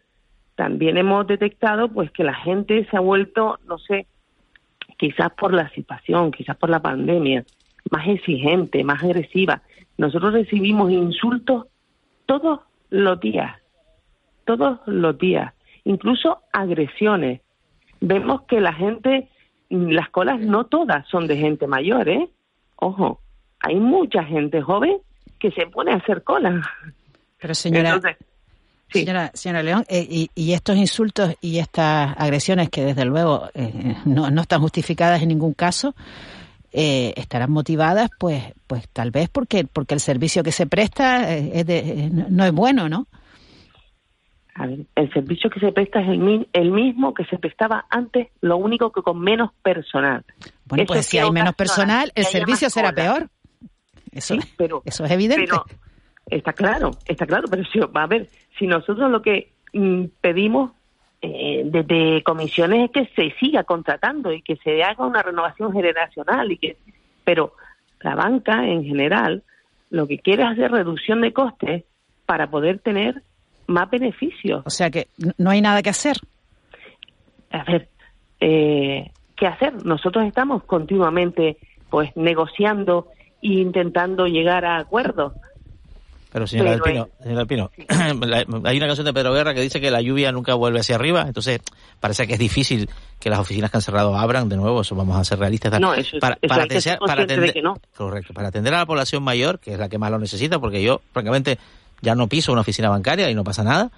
[0.56, 4.08] También hemos detectado pues que la gente se ha vuelto, no sé,
[4.98, 7.46] quizás por la situación, quizás por la pandemia,
[7.91, 9.62] más exigente, más agresiva.
[9.98, 11.68] Nosotros recibimos insultos
[12.26, 13.60] todos los días,
[14.46, 17.41] todos los días, incluso agresiones.
[18.00, 19.30] Vemos que la gente,
[19.70, 22.30] las colas no todas son de gente mayor, ¿eh?
[22.78, 23.20] Ojo,
[23.60, 24.98] hay mucha gente joven
[25.39, 26.62] que se pone a hacer cola.
[27.39, 28.00] Pero señora,
[28.89, 33.95] señora, señora León, eh, y, y, estos insultos y estas agresiones que desde luego eh,
[34.06, 35.95] no, no, están justificadas en ningún caso,
[36.71, 41.65] eh, estarán motivadas, pues, pues tal vez porque porque el servicio que se presta es
[41.65, 43.08] de, no es bueno, ¿no?
[44.58, 48.30] A ver, el servicio que se presta es el, el mismo que se prestaba antes,
[48.39, 50.24] lo único que con menos personal.
[50.65, 53.30] Bueno, Eso pues si hay menos personal, el servicio será peor.
[54.13, 55.45] Eso, sí, pero, eso es evidente.
[55.45, 55.65] Pero,
[56.27, 60.71] está claro, está claro, pero si, a ver, si nosotros lo que mm, pedimos
[61.21, 66.51] eh, desde comisiones es que se siga contratando y que se haga una renovación generacional
[66.51, 66.77] y que
[67.23, 67.53] pero
[68.01, 69.43] la banca en general
[69.89, 71.83] lo que quiere es hacer reducción de costes
[72.25, 73.23] para poder tener
[73.67, 74.63] más beneficios.
[74.65, 75.07] O sea que
[75.38, 76.17] no hay nada que hacer.
[77.51, 77.89] A ver,
[78.39, 79.85] eh, ¿qué hacer?
[79.85, 81.57] Nosotros estamos continuamente
[81.89, 83.07] pues negociando
[83.41, 85.33] e intentando llegar a acuerdos.
[86.36, 87.86] Pero señor Alpino, señor Alpino sí.
[88.65, 91.21] hay una canción de Pedro Guerra que dice que la lluvia nunca vuelve hacia arriba,
[91.21, 91.62] entonces
[92.02, 92.89] parece que es difícil
[93.21, 95.80] que las oficinas que han cerrado abran de nuevo, eso vamos a ser realistas.
[95.80, 97.78] No, eso, para, eso para, hay que ser para atender, de que no.
[97.95, 100.84] Correcto, para atender a la población mayor, que es la que más lo necesita, porque
[100.84, 101.58] yo, francamente,
[102.02, 103.89] ya no piso una oficina bancaria y no pasa nada.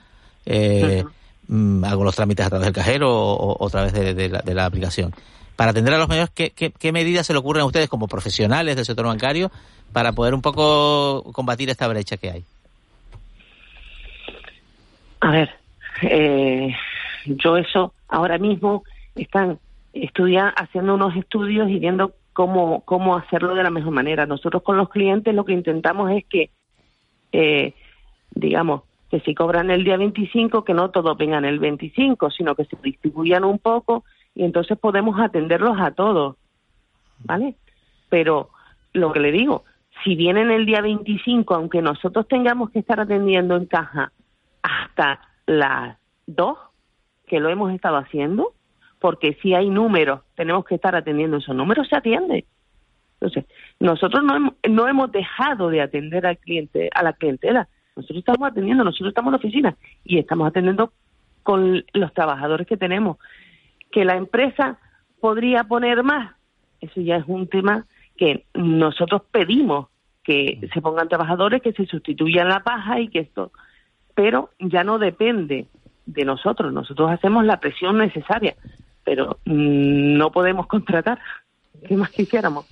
[0.45, 1.87] Eh, uh -huh.
[1.87, 4.53] hago los trámites a través del cajero o, o a través de, de, la, de,
[4.53, 5.11] la, aplicación.
[5.55, 8.07] Para atender a los mayores, ¿qué, ¿qué, qué, medidas se le ocurren a ustedes como
[8.07, 9.49] profesionales del sector bancario
[9.93, 12.43] para poder un poco combatir esta brecha que hay?
[15.19, 15.49] A ver,
[16.03, 16.75] eh,
[17.25, 18.83] yo eso ahora mismo
[19.15, 19.59] están
[19.93, 24.25] estudiando, haciendo unos estudios y viendo cómo, cómo hacerlo de la mejor manera.
[24.25, 26.51] Nosotros con los clientes lo que intentamos es que
[27.31, 27.73] eh,
[28.31, 32.65] digamos, que si cobran el día 25, que no todos vengan el 25, sino que
[32.65, 34.03] se distribuyan un poco
[34.35, 36.35] y entonces podemos atenderlos a todos,
[37.19, 37.55] ¿vale?
[38.09, 38.49] Pero
[38.93, 39.63] lo que le digo,
[40.03, 44.11] si vienen el día 25, aunque nosotros tengamos que estar atendiendo en caja
[44.61, 46.57] hasta las 2,
[47.27, 48.53] que lo hemos estado haciendo,
[48.99, 52.45] porque si hay números, tenemos que estar atendiendo esos números, se atiende.
[53.19, 53.45] Entonces,
[53.79, 57.67] nosotros no hemos, no hemos dejado de atender al cliente, a la clientela.
[57.95, 60.93] Nosotros estamos atendiendo, nosotros estamos en la oficina y estamos atendiendo
[61.43, 63.17] con los trabajadores que tenemos.
[63.91, 64.79] Que la empresa
[65.19, 66.35] podría poner más,
[66.81, 67.85] eso ya es un tema
[68.17, 69.87] que nosotros pedimos
[70.23, 73.51] que se pongan trabajadores, que se sustituyan la paja y que esto,
[74.13, 75.67] pero ya no depende
[76.05, 76.73] de nosotros.
[76.73, 78.55] Nosotros hacemos la presión necesaria,
[79.03, 81.19] pero no podemos contratar.
[81.87, 82.65] ¿Qué más quisiéramos?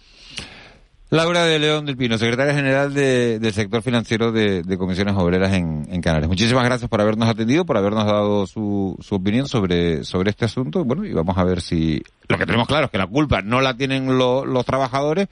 [1.16, 5.54] Laura de León del Pino, secretaria general de, del sector financiero de, de comisiones obreras
[5.54, 6.28] en, en, Canarias.
[6.28, 10.84] Muchísimas gracias por habernos atendido, por habernos dado su, su opinión sobre, sobre este asunto.
[10.84, 13.62] Bueno, y vamos a ver si lo que tenemos claro es que la culpa no
[13.62, 15.30] la tienen lo, los trabajadores,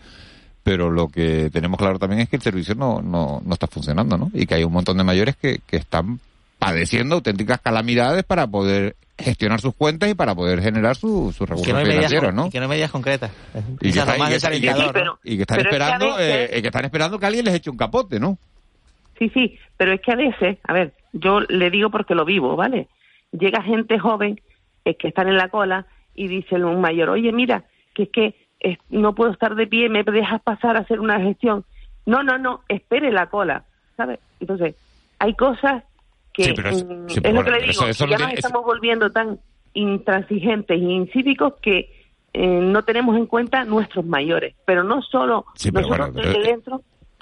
[0.63, 4.17] pero lo que tenemos claro también es que el servicio no, no, no está funcionando,
[4.17, 4.32] ¿no?
[4.34, 6.19] Y que hay un montón de mayores que, que están
[6.63, 11.73] padeciendo auténticas calamidades para poder gestionar sus cuentas y para poder generar sus su recursos
[11.73, 12.47] no financieros, ¿no?
[12.47, 13.32] Y que no hay medidas concretas.
[13.80, 16.62] Y que, está, y, que, y, que, pero, y que, están esperando, que veces, eh,
[16.62, 18.38] que están esperando que alguien les eche un capote, ¿no?
[19.19, 22.56] Sí, sí, pero es que a veces, a ver, yo le digo porque lo vivo,
[22.56, 22.88] ¿vale?
[23.32, 24.41] Llega gente joven
[24.86, 28.36] eh, que están en la cola y dice un mayor, oye, mira, que es que
[28.60, 31.65] eh, no puedo estar de pie, me dejas pasar a hacer una gestión.
[32.06, 33.63] No, no, no, espere la cola,
[33.95, 34.19] ¿sabes?
[34.39, 34.76] Entonces,
[35.19, 35.84] hay cosas
[36.34, 38.34] que sí, pero es, sí, es lo que le eso, digo, eso ya no nos
[38.34, 39.39] estamos volviendo tan
[39.74, 41.89] intransigentes e incívicos que
[42.34, 46.39] eh, no tenemos en cuenta nuestros mayores, pero no solo Sí, pero nosotros bueno, desde
[46.39, 46.82] pero- dentro,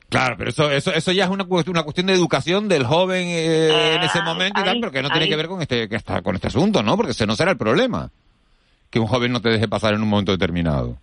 [0.10, 3.96] Claro, pero eso, eso, eso ya es una una cuestión de educación del joven eh,
[3.96, 5.88] en ese Ah, momento y ahí, tal, pero que no tiene que ver con este,
[5.88, 6.98] que está, con este asunto, ¿no?
[6.98, 8.10] Porque ese no será el problema.
[8.90, 10.98] Que un joven no te deje pasar en un momento determinado.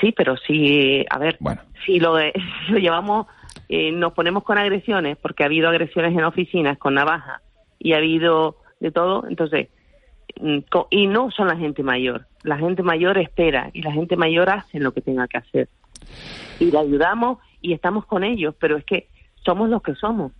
[0.00, 1.62] sí, pero si, a ver, Bueno.
[1.84, 2.32] si lo, de-
[2.66, 3.26] si lo llevamos,
[3.68, 7.40] eh, nos ponemos con agresiones, porque ha habido agresiones en oficinas con navaja
[7.78, 9.68] y ha habido de todo, entonces,
[10.40, 10.58] mm,
[10.90, 14.80] y no son la gente mayor, la gente mayor espera y la gente mayor hace
[14.80, 15.68] lo que tenga que hacer.
[16.58, 19.08] Y le ayudamos y estamos con ellos, pero es que
[19.44, 20.32] somos los que somos.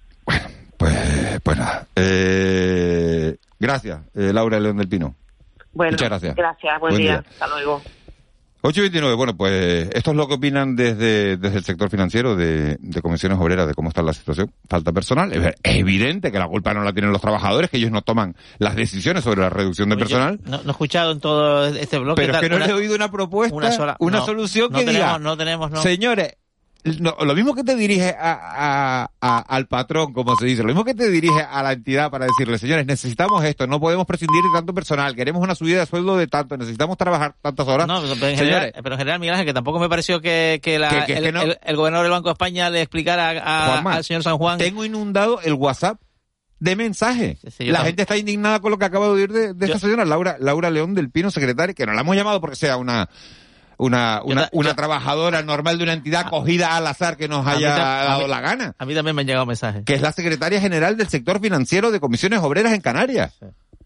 [0.76, 1.86] Pues, pues nada.
[1.94, 5.14] Eh, gracias, eh, Laura León del Pino.
[5.72, 6.34] Bueno, Muchas gracias.
[6.34, 7.18] Gracias, buen, Buen día.
[7.18, 7.30] día.
[7.30, 7.82] Hasta luego.
[8.62, 13.02] 829, bueno, pues esto es lo que opinan desde, desde el sector financiero de, de
[13.02, 14.52] comisiones obreras de cómo está la situación.
[14.68, 15.32] Falta personal.
[15.32, 18.76] Es evidente que la culpa no la tienen los trabajadores, que ellos no toman las
[18.76, 20.40] decisiones sobre la reducción de personal.
[20.44, 22.20] no, he escuchado en todo este bloque.
[22.20, 25.36] Pero es que no le he oído una propuesta, una, una solución que diga, no
[25.36, 25.82] tenemos, no.
[25.82, 26.34] señores,
[26.84, 31.10] lo mismo que te dirige a, al patrón, como se dice, lo mismo que te
[31.10, 35.14] dirige a la entidad para decirle, señores, necesitamos esto, no podemos prescindir de tanto personal,
[35.14, 37.86] queremos una subida de sueldo de tanto, necesitamos trabajar tantas horas.
[37.86, 40.78] No, pero en, general, pero en general, Miguel Ángel, que tampoco me pareció que, que,
[40.78, 44.58] la, el, gobernador del Banco de España le explicara al señor San Juan.
[44.58, 46.00] Tengo inundado el WhatsApp
[46.60, 47.38] de mensajes.
[47.58, 50.36] la gente está indignada con lo que acaba de oír de, de esta señora, Laura,
[50.38, 53.08] Laura León del Pino, secretaria, que no la hemos llamado porque sea una
[53.80, 58.28] una, una, una trabajadora normal de una entidad cogida al azar que nos haya dado
[58.28, 58.74] la gana.
[58.78, 59.84] A mí también me han llegado mensajes.
[59.84, 63.38] Que es la secretaria general del sector financiero de comisiones obreras en Canarias.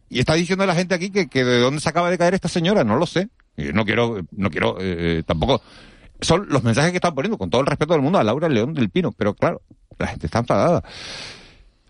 [0.09, 2.35] Y está diciendo a la gente aquí que, que de dónde se acaba de caer
[2.35, 3.29] esta señora, no lo sé.
[3.57, 5.63] Y no quiero, no quiero, eh, tampoco.
[6.21, 8.75] Son los mensajes que están poniendo, con todo el respeto del mundo, a Laura León
[8.75, 9.13] del Pino.
[9.13, 9.63] Pero claro,
[9.99, 10.83] la gente está enfadada.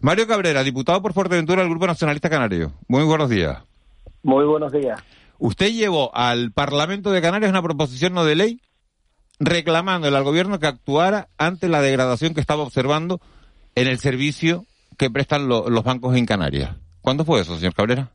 [0.01, 2.73] Mario Cabrera, diputado por Fuerteventura del Grupo Nacionalista Canario.
[2.87, 3.59] Muy buenos días.
[4.23, 5.01] Muy buenos días.
[5.38, 8.61] Usted llevó al Parlamento de Canarias una proposición no de ley
[9.40, 13.20] reclamándole al gobierno que actuara ante la degradación que estaba observando
[13.75, 14.64] en el servicio
[14.97, 16.77] que prestan los bancos en Canarias.
[17.01, 18.11] ¿Cuándo fue eso, señor Cabrera?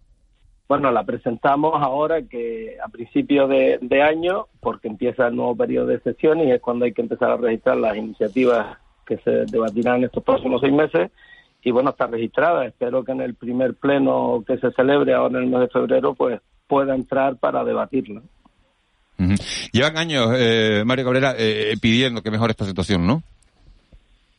[0.70, 6.00] Bueno, la presentamos ahora que a principio de, año, porque empieza el nuevo periodo de
[6.00, 10.04] sesiones y es cuando hay que empezar a registrar las iniciativas que se debatirán en
[10.06, 11.12] estos próximos seis meses.
[11.64, 12.68] Y bueno, está registrada.
[12.68, 16.14] Espero que en el primer pleno que se celebre ahora en el mes de febrero,
[16.14, 18.22] pues pueda entrar para debatirlo.
[19.74, 23.22] Llevan años, eh, Mario Cabrera, eh, pidiendo que mejore esta situación, ¿no?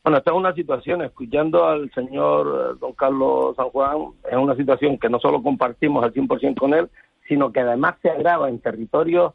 [0.03, 4.55] Bueno, esta es una situación, escuchando al señor eh, don Carlos San Juan, es una
[4.55, 6.89] situación que no solo compartimos al 100% con él,
[7.27, 9.33] sino que además se agrava en territorios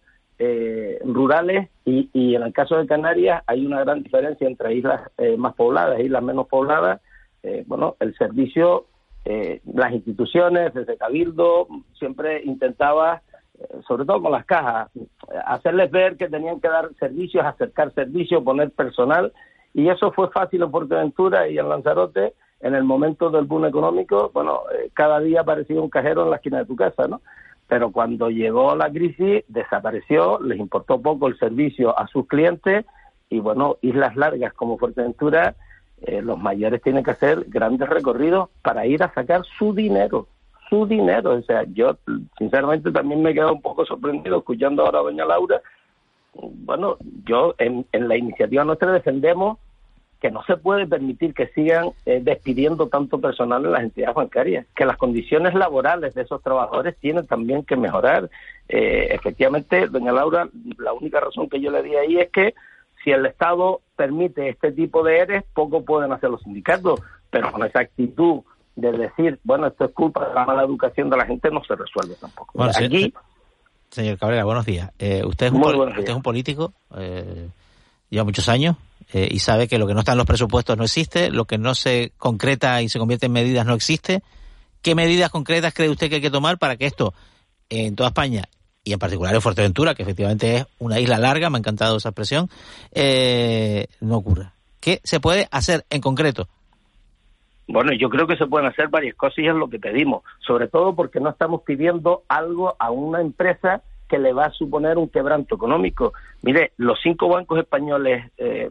[1.02, 5.00] rurales y, y, en el caso de Canarias hay una gran diferencia entre islas
[5.38, 7.00] más pobladas e islas menos pobladas.
[7.66, 8.85] bueno, el servicio
[9.28, 11.66] eh, las instituciones, desde Cabildo,
[11.98, 13.22] siempre intentaba,
[13.58, 14.88] eh, sobre todo con las cajas,
[15.46, 19.32] hacerles ver que tenían que dar servicios, acercar servicios, poner personal,
[19.74, 22.34] y eso fue fácil en Fuerteventura y en Lanzarote.
[22.60, 26.36] En el momento del boom económico, bueno, eh, cada día aparecía un cajero en la
[26.36, 27.20] esquina de tu casa, ¿no?
[27.66, 32.86] Pero cuando llegó la crisis, desapareció, les importó poco el servicio a sus clientes,
[33.28, 35.56] y bueno, islas largas como Fuerteventura
[36.02, 40.28] eh, los mayores tienen que hacer grandes recorridos para ir a sacar su dinero,
[40.68, 41.35] su dinero.
[41.35, 41.96] O sea, yo
[42.38, 45.61] sinceramente también me he quedado un poco sorprendido escuchando ahora a doña Laura.
[46.35, 49.59] Bueno, yo en, la iniciativa nuestra defendemos
[50.20, 54.66] que no se puede permitir que sigan eh, despidiendo tanto personal en las entidades bancarias,
[54.74, 58.30] que las condiciones laborales de esos trabajadores tienen también que mejorar.
[58.68, 62.54] Eh, efectivamente, doña Laura, la única razón que yo le di ahí es que
[63.04, 67.64] si el Estado permite este tipo de ERES, poco pueden hacer los sindicatos, pero con
[67.64, 68.42] esa actitud
[68.76, 71.74] de decir, bueno, esto es culpa de la mala educación de la gente, no se
[71.74, 72.52] resuelve tampoco.
[72.54, 73.12] Bueno, Aquí,
[73.90, 74.90] señor, Cabrera, buenos días.
[74.98, 77.48] Eh, usted, es un usted es un político, eh,
[78.11, 78.76] lleva muchos años
[79.12, 81.56] eh, y sabe que lo que no está en los presupuestos no existe, lo que
[81.56, 84.22] no se concreta y se convierte en medidas no existe.
[84.82, 87.14] ¿Qué medidas concretas cree usted que hay que tomar para que esto
[87.70, 88.44] en toda España
[88.87, 92.11] y en particular en Fuerteventura, que efectivamente es una isla larga, me ha encantado esa
[92.11, 92.49] expresión,
[92.94, 94.53] eh, no ocurra.
[94.81, 96.46] ¿Qué se puede hacer en concreto?
[97.66, 100.68] Bueno, yo creo que se pueden hacer varias cosas y es lo que pedimos, sobre
[100.68, 105.09] todo porque no estamos pidiendo algo a una empresa que le va a suponer un
[105.09, 106.12] quebranto económico.
[106.42, 108.70] Mire, los cinco bancos españoles eh,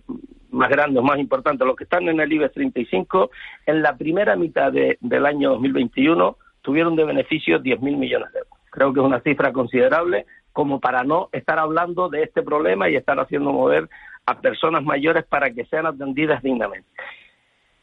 [0.52, 3.32] más grandes, más importantes, los que están en el IBEX 35,
[3.66, 8.55] en la primera mitad del año 2021 tuvieron de beneficio 10.000 millones de euros.
[8.76, 12.96] Creo que es una cifra considerable como para no estar hablando de este problema y
[12.96, 13.90] estar haciendo mover
[14.26, 16.88] a personas mayores para que sean atendidas dignamente.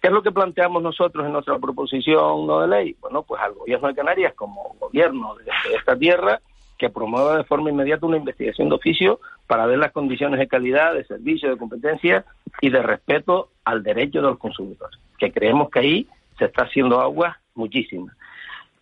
[0.00, 2.96] ¿Qué es lo que planteamos nosotros en nuestra proposición no de ley?
[3.00, 5.44] Bueno, pues al gobierno de Canarias como gobierno de,
[5.76, 6.40] esta tierra
[6.76, 10.94] que promueva de forma inmediata una investigación de oficio para ver las condiciones de calidad,
[10.94, 12.24] de servicio, de competencia
[12.61, 17.00] y de respeto al derecho de los consumidores, que creemos que ahí se está haciendo
[17.00, 18.12] agua muchísima.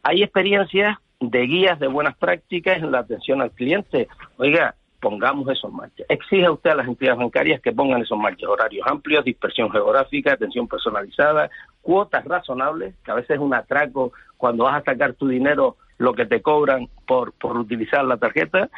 [0.03, 4.09] Hay experiencias de guías de buenas prácticas en la atención al cliente.
[4.39, 6.05] Oiga, pongamos eso en marcha.
[6.09, 10.66] Exige usted a las entidades bancarias que pongan esos marchas, horarios amplios, dispersión geográfica, atención
[10.66, 11.51] personalizada,
[11.83, 16.14] cuotas razonables, que a veces es un atraco cuando vas a sacar tu dinero lo
[16.14, 18.71] que te cobran por, por utilizar la tarjeta.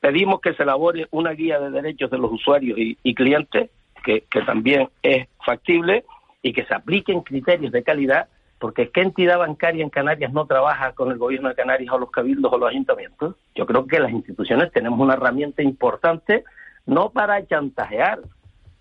[0.00, 3.70] Pedimos que se elabore una guía de derechos de los usuarios y, clientes,
[4.04, 6.04] que, que también es factible,
[6.42, 8.28] y que se apliquen criterios de calidad
[8.58, 12.10] porque ¿qué entidad bancaria en Canarias no trabaja con el gobierno de Canarias o los
[12.10, 13.36] cabildos o los ayuntamientos?
[13.54, 16.44] Yo creo que las instituciones tenemos una herramienta importante
[16.86, 18.20] no para chantajear.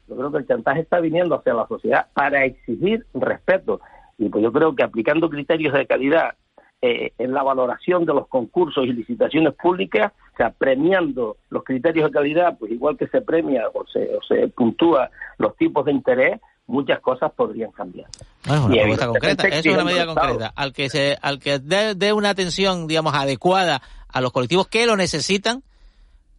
[0.08, 3.82] Yo creo que el chantaje está viniendo hacia la sociedad para exigir respeto.
[4.18, 6.36] Y pues yo creo que aplicando criterios de calidad
[6.82, 12.06] eh, en la valoración de los concursos y licitaciones públicas, o sea, premiando los criterios
[12.06, 15.92] de calidad, pues igual que se premia o se, o se puntúa los tipos de
[15.92, 18.08] interés, muchas cosas podrían cambiar.
[18.46, 20.54] es una propuesta concreta, es una medida concreta.
[20.56, 24.96] Al que se, al que dé, una atención, digamos, adecuada a los colectivos que lo
[24.96, 25.64] necesitan,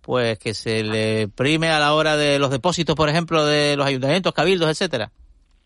[0.03, 3.87] pues que se le prime a la hora de los depósitos, por ejemplo, de los
[3.87, 5.11] ayuntamientos, cabildos, etcétera.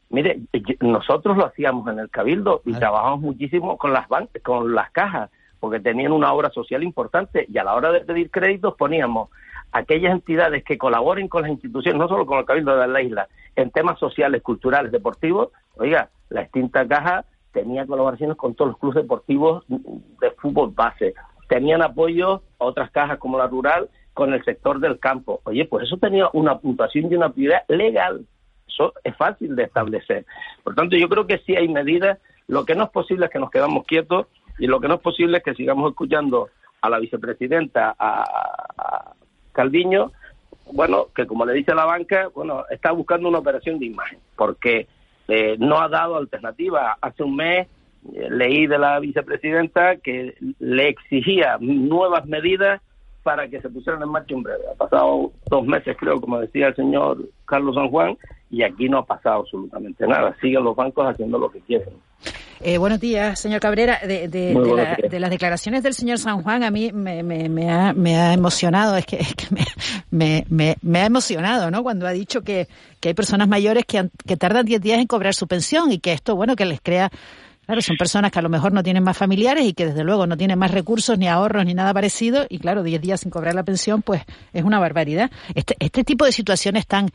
[0.08, 0.40] Mire,
[0.80, 5.30] nosotros lo hacíamos en el cabildo y trabajamos muchísimo con las bancas, con las cajas,
[5.60, 9.30] porque tenían una obra social importante y a la hora de pedir créditos poníamos
[9.72, 13.28] aquellas entidades que colaboren con las instituciones, no solo con el cabildo de la isla,
[13.56, 19.02] en temas sociales, culturales, deportivos, oiga, la extinta caja tenía colaboraciones con todos los clubes
[19.02, 21.14] deportivos de fútbol base,
[21.48, 25.40] tenían apoyo a otras cajas como la rural con el sector del campo.
[25.44, 28.26] Oye, pues eso tenía una puntuación y una prioridad legal.
[28.68, 30.26] Eso es fácil de establecer.
[30.62, 32.18] Por tanto, yo creo que sí hay medidas.
[32.46, 34.26] Lo que no es posible es que nos quedamos quietos
[34.58, 36.48] y lo que no es posible es que sigamos escuchando
[36.82, 39.14] a la vicepresidenta, a
[39.52, 40.12] Calviño,
[40.72, 44.86] bueno, que como le dice la banca, bueno, está buscando una operación de imagen, porque
[45.28, 46.96] eh, no ha dado alternativa.
[47.00, 47.68] Hace un mes
[48.14, 52.80] eh, leí de la vicepresidenta que le exigía nuevas medidas
[53.22, 54.62] para que se pusieran en marcha en breve.
[54.72, 58.16] Ha pasado dos meses, creo, como decía el señor Carlos San Juan,
[58.50, 60.34] y aquí no ha pasado absolutamente nada.
[60.40, 61.94] Siguen los bancos haciendo lo que quieren.
[62.62, 64.00] Eh, buenos días, señor Cabrera.
[64.06, 69.20] De, las declaraciones del señor San Juan, a mí me, ha, emocionado, es que,
[70.10, 71.82] me, ha emocionado, ¿no?
[71.82, 72.68] Cuando ha dicho que,
[73.02, 76.36] hay personas mayores que, que tardan 10 días en cobrar su pensión y que esto,
[76.36, 77.10] bueno, que les crea
[77.70, 80.26] Claro, son personas que a lo mejor no tienen más familiares y que desde luego
[80.26, 82.44] no tienen más recursos, ni ahorros, ni nada parecido.
[82.48, 85.30] Y claro, 10 días sin cobrar la pensión, pues es una barbaridad.
[85.54, 87.10] Este, este tipo de situaciones tan,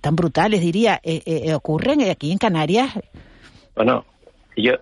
[0.00, 2.98] tan brutales, diría, eh, eh, ocurren aquí en Canarias.
[3.76, 4.06] Bueno,
[4.56, 4.72] yo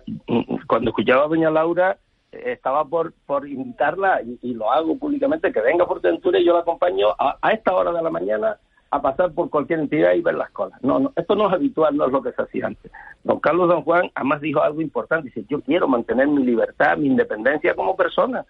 [0.67, 1.97] cuando escuchaba a doña Laura
[2.31, 6.61] estaba por, por invitarla, y, lo hago públicamente, que venga por Fuerteventura y yo la
[6.61, 8.57] acompaño a esta hora de la mañana
[8.93, 10.81] a pasar por cualquier entidad y ver las colas.
[10.83, 12.91] No, no, esto no es habitual, no es lo que se hacía antes.
[13.23, 17.07] Don Carlos Don Juan además dijo algo importante, dice, yo quiero mantener mi libertad, mi
[17.07, 18.45] independencia como persona,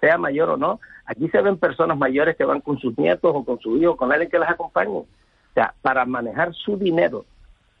[0.00, 0.78] sea mayor o no.
[1.04, 4.12] Aquí se ven personas mayores que van con sus nietos o con su hijo, con
[4.12, 4.98] alguien que las acompañe.
[4.98, 5.06] O
[5.54, 7.24] sea, para manejar su dinero.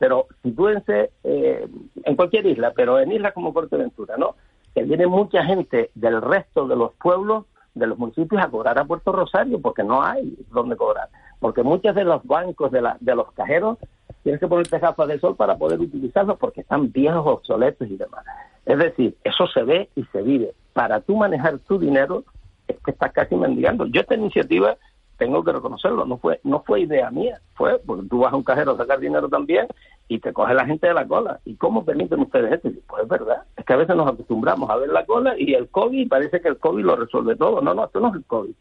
[0.00, 1.68] Pero sitúense eh,
[2.04, 4.34] en cualquier isla, pero en islas como Fuerteventura, ¿no?
[4.74, 7.44] Que viene mucha gente del resto de los pueblos,
[7.74, 11.08] de los municipios a cobrar a Puerto Rosario, porque no hay donde cobrar
[11.40, 13.78] porque muchos de los bancos de, la, de los cajeros
[14.22, 18.24] tienes que ponerte gafas de sol para poder utilizarlos porque están viejos, obsoletos y demás.
[18.66, 20.52] Es decir, eso se ve y se vive.
[20.72, 22.24] Para tú manejar tu dinero
[22.66, 23.86] es que estás casi mendigando.
[23.86, 24.76] Yo esta iniciativa
[25.16, 28.44] tengo que reconocerlo, no fue no fue idea mía, fue porque tú vas a un
[28.44, 29.66] cajero a sacar dinero también
[30.06, 31.40] y te coge la gente de la cola.
[31.44, 32.70] ¿Y cómo permiten ustedes esto?
[32.86, 35.68] Pues es verdad, es que a veces nos acostumbramos a ver la cola y el
[35.68, 37.60] COVID parece que el COVID lo resuelve todo.
[37.60, 38.54] No, no, esto no es el COVID.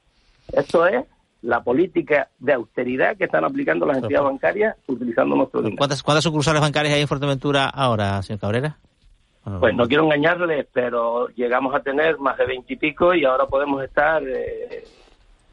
[0.54, 1.06] Esto es
[1.48, 5.78] la política de austeridad que están aplicando las entidades bancarias utilizando nuestro dinero.
[5.78, 8.78] ¿Cuántas, ¿Cuántas sucursales bancarias hay en Fuerteventura ahora, señor Cabrera?
[9.62, 14.22] Pues no quiero engañarle, pero llegamos a tener más de veintipico y, ahora podemos estar
[14.28, 14.84] eh,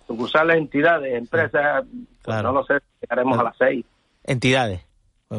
[0.05, 1.85] sucursales, entidades, empresas,
[2.25, 3.87] pues no lo sé, llegaremos a las seis.
[4.25, 4.85] Entidades,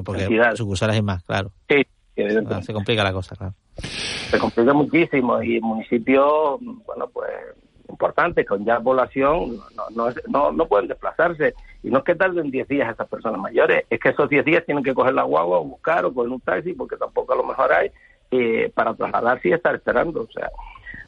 [0.06, 0.26] porque
[0.56, 1.52] sucursales hay más, claro.
[1.68, 1.86] Sí,
[2.50, 3.56] ah, se complica la cosa, claro.
[3.76, 7.30] Se complica muchísimo y el municipio, bueno, pues
[7.90, 9.58] importantes, con ya población,
[9.96, 11.54] no, no, no, pueden desplazarse.
[11.84, 14.66] Y no es que tarden 10 días esas personas mayores, es que esos 10 días
[14.66, 17.44] tienen que coger la guagua o buscar o coger un taxi, porque tampoco a lo
[17.44, 17.92] mejor hay,
[18.32, 20.22] eh, para trasladarse y estar esperando.
[20.24, 20.50] O sea,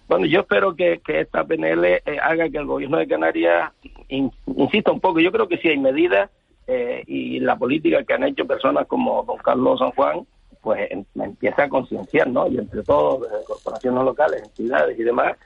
[0.08, 3.72] bueno, yo espero que, que esta PNL eh, haga que el gobierno de Canarias
[4.08, 5.20] insista un poco.
[5.20, 6.30] Yo creo que sí hay medidas
[6.68, 10.26] eh, y la política que han hecho personas como don Carlos San Juan,
[10.62, 12.48] pues em, empieza a concienciar, ¿no?
[12.48, 15.38] Y entre todos, desde corporaciones locales, entidades y demás,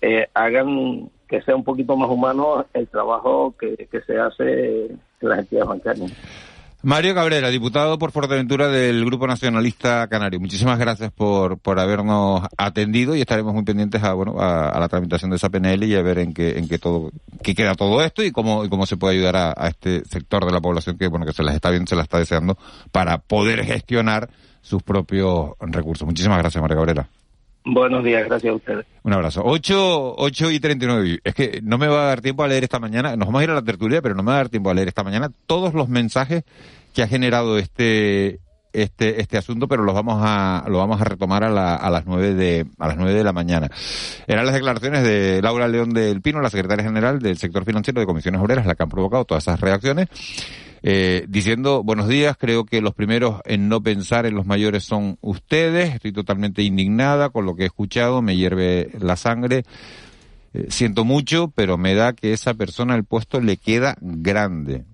[0.00, 5.38] eh, hagan que sea un poquito más humano el trabajo que, se hace en las
[5.38, 6.12] entidades bancarias.
[6.82, 10.40] Mario Cabrera, diputado por Fuerteventura del Grupo Nacionalista Canario.
[10.40, 15.30] Muchísimas gracias por, por habernos atendido y estaremos muy pendientes a, bueno, a, la tramitación
[15.30, 17.10] de esa PNL y a ver en qué, en qué todo,
[17.42, 20.46] qué queda todo esto y cómo, y cómo se puede ayudar a, a, este sector
[20.46, 22.56] de la población que, bueno, que se las está viendo, se las está deseando
[22.92, 24.30] para poder gestionar
[24.62, 26.06] sus propios recursos.
[26.06, 27.19] Muchísimas gracias, Mario Cabrera.
[27.64, 28.86] Buenos días, gracias a ustedes.
[29.02, 29.42] Un abrazo.
[29.44, 31.20] 8, 8 y 39.
[31.22, 33.44] Es que no me va a dar tiempo a leer esta mañana, nos vamos a
[33.44, 35.30] ir a la tertulia, pero no me va a dar tiempo a leer esta mañana
[35.46, 36.44] todos los mensajes
[36.94, 38.40] que ha generado este
[38.72, 42.06] este este asunto, pero lo vamos a lo vamos a retomar a, la, a las
[42.06, 43.68] nueve de a las nueve de la mañana.
[44.26, 48.06] Eran las declaraciones de Laura León del Pino, la secretaria general del sector financiero de
[48.06, 50.08] Comisiones Obreras, la que han provocado todas esas reacciones.
[50.82, 55.18] Eh, diciendo buenos días, creo que los primeros en no pensar en los mayores son
[55.20, 59.64] ustedes, estoy totalmente indignada con lo que he escuchado, me hierve la sangre,
[60.54, 64.84] eh, siento mucho, pero me da que esa persona el puesto le queda grande.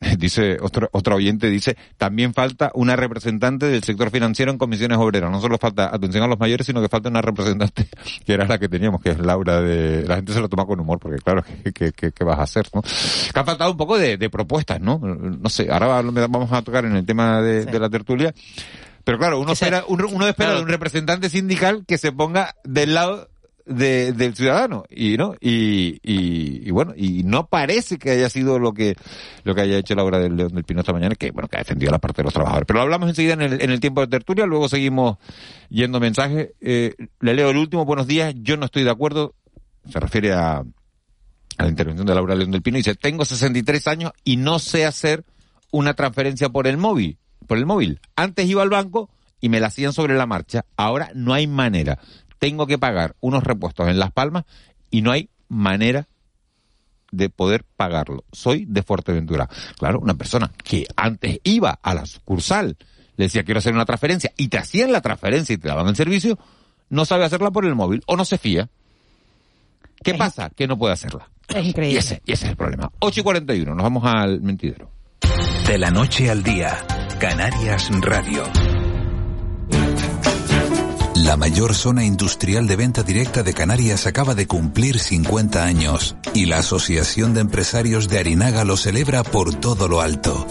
[0.18, 5.30] Dice otro, otro oyente, dice, también falta una representante del sector financiero en comisiones obreras.
[5.30, 7.88] No solo falta atención a los mayores, sino que falta una representante
[8.26, 10.04] que era la que teníamos, que es Laura de...
[10.06, 11.42] La gente se lo toma con humor, porque claro,
[11.74, 12.66] ¿qué, qué, qué vas a hacer?
[12.74, 12.82] ¿no?
[12.82, 14.98] Que ha faltado un poco de, de propuestas, ¿no?
[14.98, 17.70] No sé, ahora vamos a tocar en el tema de, Sí.
[17.70, 18.34] de la tertulia.
[19.04, 20.58] Pero claro, uno espera, uno, uno espera claro.
[20.58, 23.28] de un representante sindical que se ponga del lado
[23.66, 28.58] de, del ciudadano y no y, y, y bueno y no parece que haya sido
[28.58, 28.94] lo que
[29.42, 31.60] lo que haya hecho Laura del León del Pino esta mañana que bueno que ha
[31.60, 32.66] defendido la parte de los trabajadores.
[32.66, 35.18] Pero lo hablamos enseguida en el, en el tiempo de tertulia luego seguimos
[35.68, 39.34] yendo mensajes eh, le leo el último buenos días yo no estoy de acuerdo
[39.90, 40.62] se refiere a
[41.58, 44.86] a la intervención de Laura León del Pino dice tengo 63 años y no sé
[44.86, 45.24] hacer
[45.72, 48.00] una transferencia por el móvil por el móvil.
[48.16, 49.08] Antes iba al banco
[49.40, 51.98] y me la hacían sobre la marcha ahora no hay manera
[52.38, 54.44] tengo que pagar unos repuestos en Las Palmas
[54.90, 56.06] y no hay manera
[57.12, 58.24] de poder pagarlo.
[58.32, 59.48] Soy de Fuerteventura.
[59.78, 62.76] Claro, una persona que antes iba a la sucursal,
[63.16, 65.96] le decía quiero hacer una transferencia y te hacían la transferencia y te daban el
[65.96, 66.38] servicio,
[66.90, 68.68] no sabe hacerla por el móvil o no se fía.
[70.02, 70.50] ¿Qué pasa?
[70.50, 71.28] Que no puede hacerla.
[71.48, 71.98] Es Y increíble.
[71.98, 72.90] ese, y ese es el problema.
[72.98, 74.90] 8 y 41, nos vamos al mentidero.
[75.66, 76.76] De la noche al día,
[77.18, 78.42] Canarias Radio.
[81.26, 86.46] La mayor zona industrial de venta directa de Canarias acaba de cumplir 50 años y
[86.46, 90.46] la Asociación de Empresarios de Arinaga lo celebra por todo lo alto.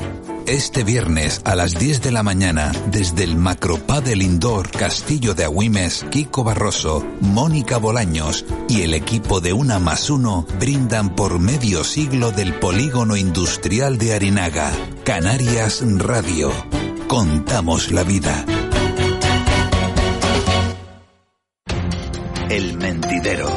[0.48, 6.06] Este viernes a las 10 de la mañana, desde el Macropadel Indoor Castillo de Agüimes,
[6.12, 12.32] Kiko Barroso, Mónica Bolaños y el equipo de Una más Uno brindan por medio siglo
[12.32, 14.74] del polígono industrial de Arinaga.
[15.06, 16.52] Canarias Radio.
[17.08, 18.46] Contamos la vida.
[22.56, 23.48] El mentidero.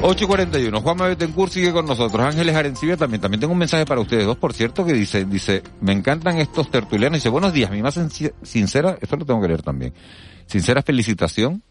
[0.00, 0.80] 8 y 41.
[0.80, 2.24] Juanma Betancourt sigue con nosotros.
[2.24, 3.20] Ángeles Arencibia también.
[3.20, 6.70] También tengo un mensaje para ustedes dos, por cierto, que dice, dice, me encantan estos
[6.70, 7.16] tertulianos.
[7.16, 7.68] Dice, buenos días.
[7.72, 7.98] Mi más
[8.42, 9.92] sincera, esto lo tengo que leer también.
[10.46, 11.64] Sincera felicitación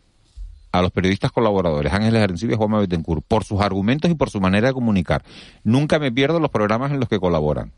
[0.73, 4.41] a los periodistas colaboradores, Ángeles Arencibia y Juanma Betancourt, por sus argumentos y por su
[4.41, 5.23] manera de comunicar.
[5.63, 7.71] Nunca me pierdo los programas en los que colaboran.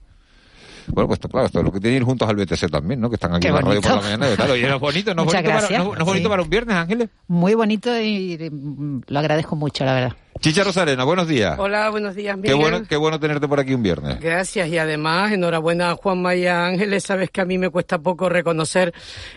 [0.88, 3.10] Bueno, pues claro, esto es lo que tienen ir juntos al BTC también, ¿no?
[3.10, 4.28] Que están aquí Qué en la radio por la mañana.
[4.36, 6.30] Claro, y es bonito, ¿no es Muchas bonito, para, no- no es bonito Sí.
[6.30, 7.10] para un viernes, Ángeles?
[7.28, 10.14] Muy bonito y mm, lo agradezco mucho, la verdad.
[10.40, 11.58] Chicha Rosarena, buenos días.
[11.58, 12.58] Hola, buenos días, Qué Miguel.
[12.58, 14.20] bueno, qué bueno tenerte por aquí un viernes.
[14.20, 17.04] Gracias y además enhorabuena a Juanma y a Ángeles.
[17.04, 18.94] Sabes que a mí me cuesta poco reconocer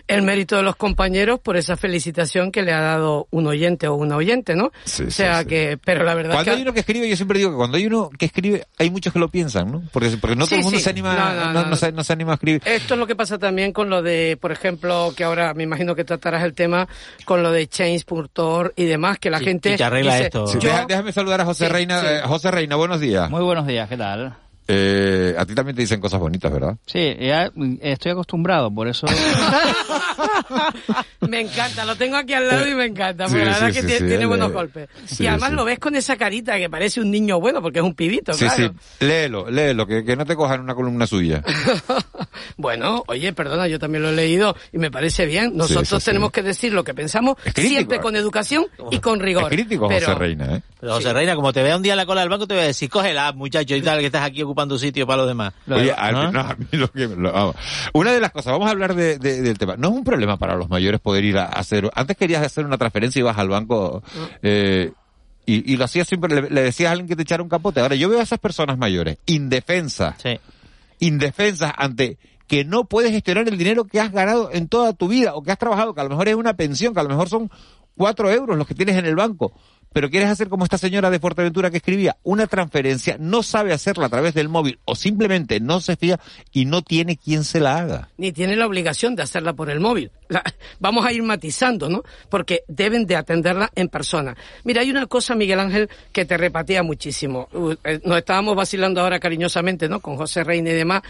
[0.07, 3.95] el mérito de los compañeros por esa felicitación que le ha dado un oyente o
[3.95, 4.71] una oyente, ¿no?
[4.85, 5.47] Sí, o sí, sea sí.
[5.47, 7.57] que, pero la verdad Cuando es hay que uno que escribe, yo siempre digo que
[7.57, 9.83] cuando hay uno que escribe, hay muchos que lo piensan, ¿no?
[9.91, 10.83] Porque, porque no todo Sí, el mundo sí.
[10.83, 11.75] se anima, No, no, no, no no.
[11.75, 12.61] se, no se anima a escribir.
[12.65, 15.95] Esto es lo que pasa también con lo de, por ejemplo, que ahora me imagino
[15.95, 16.87] que tratarás el tema
[17.25, 20.47] con lo de Change.org y demás, que la Sí, gente Chicha, arregla dice, esto.
[20.47, 21.99] Sí, yo- deja- déjame saludar a José Sí, Reina.
[21.99, 22.05] sí.
[22.07, 23.29] Eh, José Reina, buenos días.
[23.29, 24.33] Muy buenos días, ¿qué tal?
[24.67, 26.77] Eh, a ti también te dicen cosas bonitas, ¿verdad?
[26.85, 27.51] Sí, ya
[27.81, 29.05] estoy acostumbrado, por eso...
[31.21, 33.73] Me encanta, lo tengo aquí al lado y me encanta, porque Sí, la verdad sí,
[33.73, 34.89] que sí, tiene, sí, tiene él, buenos eh, golpes.
[35.05, 35.55] sí, y además sí.
[35.55, 38.45] lo ves con esa carita que parece un niño bueno, porque es un pibito, Sí,
[38.45, 38.73] claro.
[38.99, 39.05] sí.
[39.05, 41.43] Léelo, léelo, que, que no te cojan una columna suya.
[42.57, 45.55] Bueno, oye, perdona, yo también lo he leído y me parece bien.
[45.55, 46.05] Nosotros sí, sí.
[46.05, 49.43] tenemos que decir lo que pensamos siempre con educación y con rigor.
[49.43, 50.61] Es crítico Pero- José Reina, ¿eh?
[50.79, 52.63] Pero José Reina, como te vea un día en la cola del banco, te voy
[52.63, 55.53] a decir, cógela, muchacho, y tal, que estás aquí ocupando sitio para los demás.
[55.69, 56.31] Oye, a, ¿No?
[56.31, 57.07] no, a mí lo que...
[57.07, 57.55] lo- vamos.
[57.93, 59.75] Una de las cosas, vamos a hablar de, de- del tema.
[59.77, 61.89] No es un problema para los mayores poder ir a hacer...
[61.95, 64.03] Antes querías hacer una transferencia y ibas al banco...
[64.43, 64.91] eh,
[65.45, 67.79] y, y lo hacías siempre, le, le decías a alguien que te echara un capote.
[67.79, 70.39] Ahora, yo veo a esas personas mayores, indefensas, Sí.
[70.99, 75.33] indefensas ante que no puedes gestionar el dinero que has ganado en toda tu vida
[75.35, 77.29] o que has trabajado, que a lo mejor es una pensión, que a lo mejor
[77.29, 77.49] son
[77.95, 79.53] cuatro euros los que tienes en el banco,
[79.93, 84.05] pero quieres hacer como esta señora de Fuerteventura que escribía una transferencia, no sabe hacerla
[84.05, 86.19] a través del móvil o simplemente no se fía
[86.51, 88.09] y no tiene quien se la haga.
[88.17, 90.11] ni tiene la obligación de hacerla por el móvil.
[90.79, 92.03] Vamos a ir matizando, ¿no?
[92.29, 94.35] Porque deben de atenderla en persona.
[94.63, 97.49] Mira, hay una cosa, Miguel Ángel, que te repatía muchísimo.
[97.83, 99.99] Eh, Nos estábamos vacilando ahora cariñosamente, ¿no?
[99.99, 101.01] Con José Reina y demás.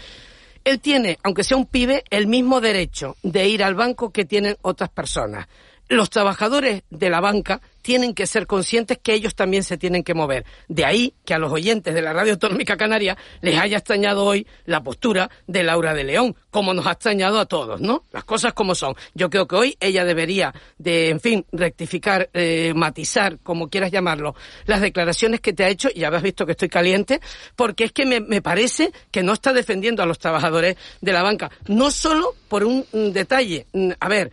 [0.64, 4.56] Él tiene, aunque sea un pibe, el mismo derecho de ir al banco que tienen
[4.62, 5.46] otras personas.
[5.88, 10.14] Los trabajadores de la banca tienen que ser conscientes que ellos también se tienen que
[10.14, 10.44] mover.
[10.68, 14.46] De ahí que a los oyentes de la Radio Autonómica Canaria les haya extrañado hoy
[14.64, 18.04] la postura de Laura de León, como nos ha extrañado a todos, ¿no?
[18.12, 18.94] Las cosas como son.
[19.14, 24.36] Yo creo que hoy ella debería de, en fin, rectificar, eh, matizar, como quieras llamarlo,
[24.66, 27.20] las declaraciones que te ha hecho, y ya habrás visto que estoy caliente,
[27.56, 31.22] porque es que me, me parece que no está defendiendo a los trabajadores de la
[31.22, 31.50] banca.
[31.66, 33.66] No solo por un, un detalle.
[33.72, 34.30] Mm, A ver,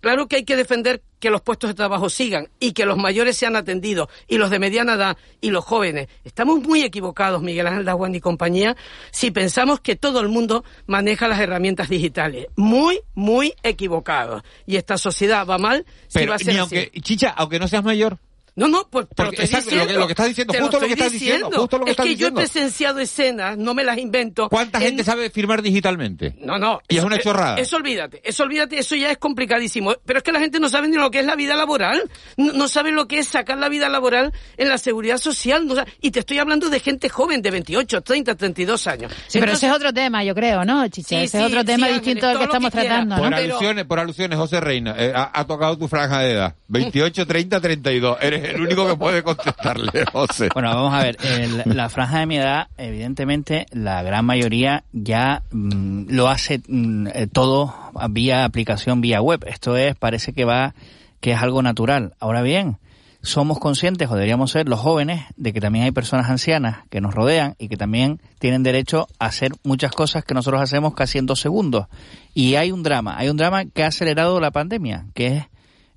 [0.00, 3.36] Claro que hay que defender que los puestos de trabajo sigan y que los mayores
[3.36, 6.08] sean atendidos y los de mediana edad y los jóvenes.
[6.24, 8.76] Estamos muy equivocados, Miguel Ángel Daguán y compañía,
[9.10, 12.46] si pensamos que todo el mundo maneja las herramientas digitales.
[12.56, 14.42] Muy, muy equivocados.
[14.66, 16.76] Y esta sociedad va mal si Pero va a ser ni así.
[16.76, 18.18] aunque, Chicha, aunque no seas mayor.
[18.58, 19.98] No, no, pues te lo que- diciendo.
[20.00, 22.10] lo que estás diciendo, justo lo que estás diciendo, justo lo que es estás que
[22.10, 22.40] diciendo.
[22.40, 24.48] yo he presenciado escenas, no me las invento.
[24.48, 26.34] ¿Cuánta en- gente sabe firmar digitalmente?
[26.40, 26.80] No, no.
[26.88, 27.56] Y es una chorrada.
[27.58, 29.94] Eso olvídate, eso olvídate, eso ya es complicadísimo.
[30.04, 32.02] Pero es que la gente no sabe ni lo que es la vida laboral.
[32.36, 35.64] No, no sabe lo que es sacar la vida laboral en la seguridad social.
[35.66, 39.12] no sabe- y te estoy hablando de gente joven, de 28, 30, 32 años.
[39.28, 41.08] Sí, pero ese es otro tema, yo creo, ¿no, Chicha?
[41.10, 43.36] Sí, ese sí, es otro tema sí, distinto del que estamos que tratando, Por ¿no?
[43.36, 46.56] alusiones, por alusiones, José Reina, eh, ha, ha tocado tu franja de edad.
[46.68, 48.18] 28, 30, 32.
[48.20, 50.48] Eres el único que puede contestarle, José.
[50.52, 55.42] Bueno, vamos a ver, el- la franja de mi edad, evidentemente, la gran mayoría ya
[55.50, 57.74] mm, lo hace mm, eh, todo
[58.10, 59.44] vía aplicación, vía web.
[59.46, 60.74] Esto es, parece que va,
[61.20, 62.14] que es algo natural.
[62.20, 62.78] Ahora bien,
[63.22, 67.14] somos conscientes, o deberíamos ser los jóvenes, de que también hay personas ancianas que nos
[67.14, 71.26] rodean y que también tienen derecho a hacer muchas cosas que nosotros hacemos casi en
[71.26, 71.86] dos segundos.
[72.32, 75.44] Y hay un drama, hay un drama que ha acelerado la pandemia, que es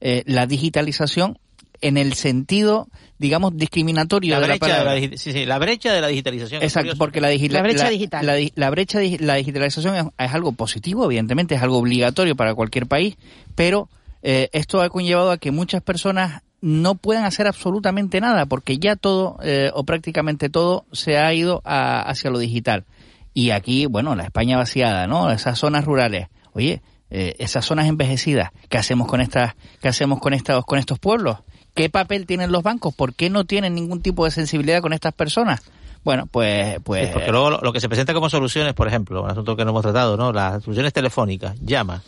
[0.03, 1.37] eh, la digitalización
[1.81, 4.99] en el sentido, digamos, discriminatorio La de la brecha de palabra.
[4.99, 6.61] la, sí, sí, la brecha de la digitalización.
[6.63, 8.51] Exacto, porque la, digi- La brecha digital.
[8.55, 12.87] La, brecha digi- la digitalización es, es algo positivo, evidentemente, es algo obligatorio para cualquier
[12.87, 13.17] país,
[13.55, 13.89] pero
[14.23, 18.95] eh, esto ha conllevado a que muchas personas no puedan hacer absolutamente nada, porque ya
[18.95, 22.85] todo, eh, o prácticamente todo, se ha ido a- hacia lo digital.
[23.33, 25.31] Y aquí, bueno, la España vaciada, ¿no?
[25.31, 26.27] Esas zonas rurales.
[26.53, 30.99] Oye, eh, esas zonas envejecidas, ¿qué hacemos con estas, qué hacemos con estos, con estos
[30.99, 31.37] pueblos?
[31.73, 32.93] ¿Qué papel tienen los bancos?
[32.93, 35.61] ¿Por qué no tienen ningún tipo de sensibilidad con estas personas?
[36.03, 37.07] Bueno, pues, pues.
[37.07, 39.63] Sí, porque luego lo, lo que se presenta como soluciones, por ejemplo, un asunto que
[39.63, 40.33] no hemos tratado, ¿no?
[40.33, 41.55] Las soluciones telefónicas.
[41.61, 42.01] Llama.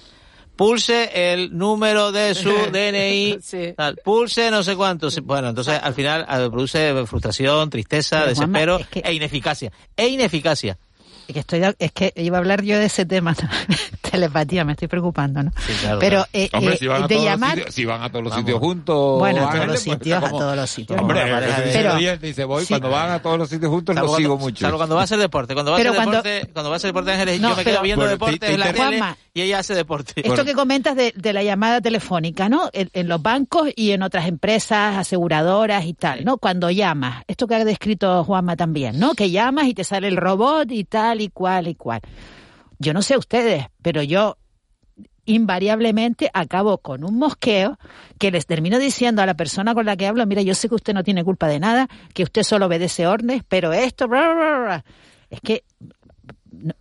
[0.55, 3.38] Pulse el número de su DNI.
[3.41, 3.74] Sí.
[3.76, 5.09] tal, Pulse no sé cuánto.
[5.24, 9.72] Bueno, entonces al final eh, produce frustración, tristeza, Pero, Juanma, desespero es que- e ineficacia.
[9.97, 10.78] E ineficacia.
[11.28, 13.34] Es que, estoy, es que iba a hablar yo de ese tema,
[14.14, 15.51] telepatía, me estoy preocupando, ¿no?
[15.66, 17.86] Sí, claro, Pero eh, Hombre, eh, si van, a de todos llamar, los sitios, si
[17.86, 18.45] van a todos los Vamos.
[18.45, 19.20] sitios juntos.
[19.20, 21.01] Bueno, a todos Ángeles, los pues, sitios, a todos los sitios.
[21.01, 22.68] Hombre, el Pero- dice, voy, sí.
[22.70, 24.59] cuando van a todos los sitios juntos, cuando, sigo mucho.
[24.66, 25.53] salvo cuando va a hacer deporte.
[25.53, 27.64] Cuando va a hacer cuando- deporte, cuando va a hacer deporte Ángeles, No, yo me
[27.64, 29.01] pero- quedo viendo deporte te- en la te- tele
[29.34, 30.14] y ella hace deporte.
[30.28, 32.70] Esto que comentas de, de la llamada telefónica, ¿no?
[32.74, 36.38] En, en los bancos y en otras empresas, aseguradoras y tal, ¿no?
[36.38, 39.14] Cuando llamas, esto que ha descrito Juanma también, ¿no?
[39.16, 42.01] Que llamas y te sale el robot y tal y cual y cual.
[42.84, 44.38] Yo no sé ustedes, pero yo
[45.26, 47.80] invariablemente acabo con un mosqueo
[48.20, 50.76] que les termino diciendo a la persona con la que hablo, mira, yo sé que
[50.76, 54.60] usted no tiene culpa de nada, que usted solo obedece órdenes, pero esto, bla, bla,
[54.60, 54.86] bla,
[55.30, 55.64] es que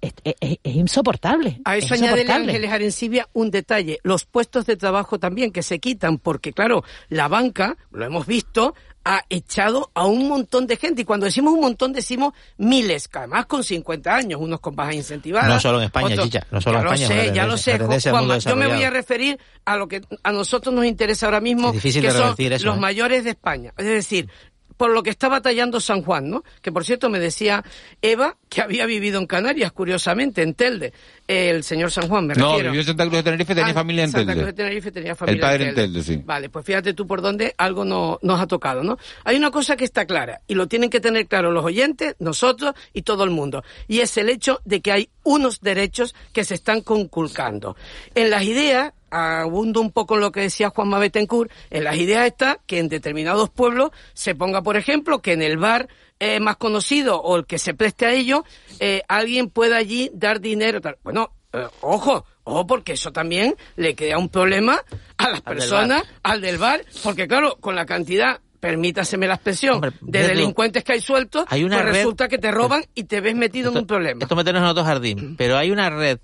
[0.01, 1.61] es, es- es insoportable.
[1.65, 2.21] A eso es añade.
[2.51, 7.29] Ángeles Arencibia un detalle, los puestos de trabajo también que se quitan, porque claro, la
[7.29, 8.75] banca, lo hemos visto,
[9.05, 13.19] ha echado a un montón de gente, y cuando decimos un montón decimos miles, que
[13.19, 15.49] además con 50 años, unos con bajas incentivadas.
[15.49, 17.79] No solo en España, otros- Chicha, no solo ya en España, sé, ya lo sé,
[18.11, 21.73] Juanma, yo me voy a referir a lo que a nosotros nos interesa ahora mismo,
[21.73, 22.81] que de son eso, los ¿eh?
[22.81, 23.73] mayores de España.
[23.77, 24.29] Es decir,
[24.77, 26.43] por lo que está batallando San Juan, ¿no?
[26.61, 27.63] Que por cierto me decía
[28.01, 30.93] Eva que había vivido en Canarias, curiosamente, en Telde.
[31.33, 34.05] El señor San Juan, me No, vivió en Santa Cruz de Tenerife, tenía Ah, familia
[34.05, 34.53] en Santa Cruz de.
[34.53, 36.20] Tenerife tenía familia El padre en Telde, sí.
[36.24, 38.99] Vale, pues fíjate tú por dónde algo no, nos ha tocado, ¿no?
[39.24, 42.74] Hay una cosa que está clara, y lo tienen que tener claro los oyentes, nosotros
[42.93, 46.55] y todo el mundo, y es el hecho de que hay unos derechos que se
[46.55, 47.76] están conculcando.
[48.14, 52.26] En las ideas, abundo un poco en lo que decía Juanma Betancourt, en las ideas
[52.26, 55.89] está que en determinados pueblos se ponga, por ejemplo, que en el bar
[56.21, 58.45] eh, más conocido o el que se preste a ello,
[58.81, 60.81] eh, alguien pueda allí dar dinero.
[60.81, 60.97] Tal.
[61.03, 64.81] Bueno, eh, ojo, ojo, porque eso también le crea un problema
[65.19, 69.35] a las Al del personas, al del bar, porque claro, con la cantidad permítaseme la
[69.35, 72.85] expresión, Hombre, de delincuentes que hay sueltos, hay una pues red- resulta que te roban
[72.95, 74.21] y te ves metido en un problema.
[74.23, 76.21] Esto meternos en otro jardín, pero hay una red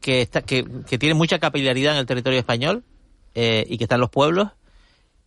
[0.00, 2.84] que está que, que tiene mucha capilaridad en el territorio español
[3.34, 4.48] eh, y que está en los pueblos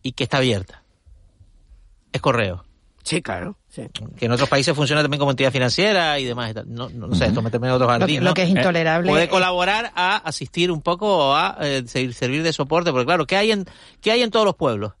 [0.02, 0.82] y que está abierta.
[2.12, 2.64] Es correo.
[3.04, 3.56] Sí, claro.
[4.16, 6.50] Que en otros países funciona también como entidad financiera y demás.
[6.50, 6.64] y tal.
[6.72, 8.22] No, no, no sé, esto meterme en otros Lo que- jardines.
[8.22, 8.34] lo ¿no?
[8.34, 12.90] que es intolerable Puede colaborar a asistir un poco o a eh, servir, de soporte,
[12.90, 13.66] porque claro, ¿qué hay en,
[14.00, 14.92] qué hay en todos los pueblos?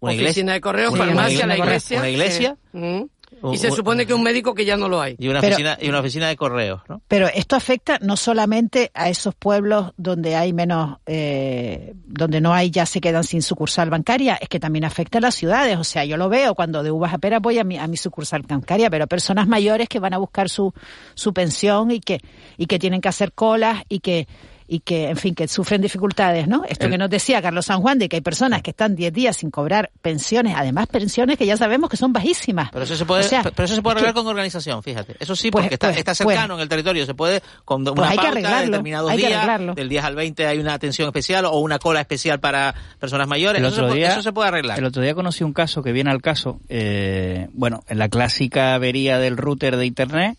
[0.00, 1.98] Oficina de correos, una- farmacia, una la iglesia.
[1.98, 2.56] Una iglesia.
[2.72, 3.06] sí.
[3.52, 5.16] Y se supone que un médico que ya no lo hay.
[5.18, 7.00] Y una, Pero- oficina, y una oficina de correos, ¿no?
[7.08, 12.70] Pero esto afecta no solamente a esos pueblos donde hay menos, eh, donde no hay,
[12.70, 15.78] ya se quedan sin sucursal bancaria, es que también afecta a las ciudades.
[15.78, 17.96] O sea, yo lo veo cuando de uvas a peras voy a mi, a mi
[17.96, 20.72] sucursal bancaria, pero personas mayores que van a buscar su,
[21.14, 22.20] su pensión y que,
[22.56, 24.26] y que tienen que hacer colas y que,
[24.72, 26.62] y que, en fin, que sufren dificultades, ¿no?
[26.64, 29.12] Esto El- que nos decía Carlos San Juan, de que hay personas que están 10
[29.12, 32.70] días sin cobrar pensiones, además pensiones que ya sabemos que son bajísimas.
[32.70, 35.16] Pero eso se puede, O sea, pero eso se puede que- arreglar con organización, fíjate.
[35.18, 37.04] Eso sí, Pues- porque está, pues- está cercano en el territorio.
[37.04, 39.74] Se puede, con una Pues hay que de arreglarlo, determinados hay que días, arreglarlo.
[39.74, 43.58] del 10 al 20 hay una atención especial o una cola especial para personas mayores.
[43.60, 44.78] El eso, se otro, puede, día, eso se puede arreglar.
[44.78, 48.74] el otro día conocí un caso que viene al caso, eh, bueno, en la clásica
[48.74, 50.38] avería del router de Internet,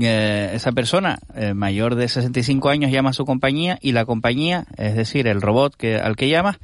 [0.00, 4.66] eh, esa persona eh, mayor de 65 años llama a su compañía y la compañía,
[4.76, 6.58] es decir, el robot que, al que llamas,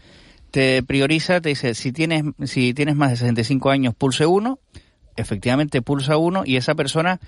[0.50, 4.58] te prioriza, te dice, si tienes, si tienes más de 65 años, pulse uno,
[5.16, 7.20] efectivamente pulsa uno y esa persona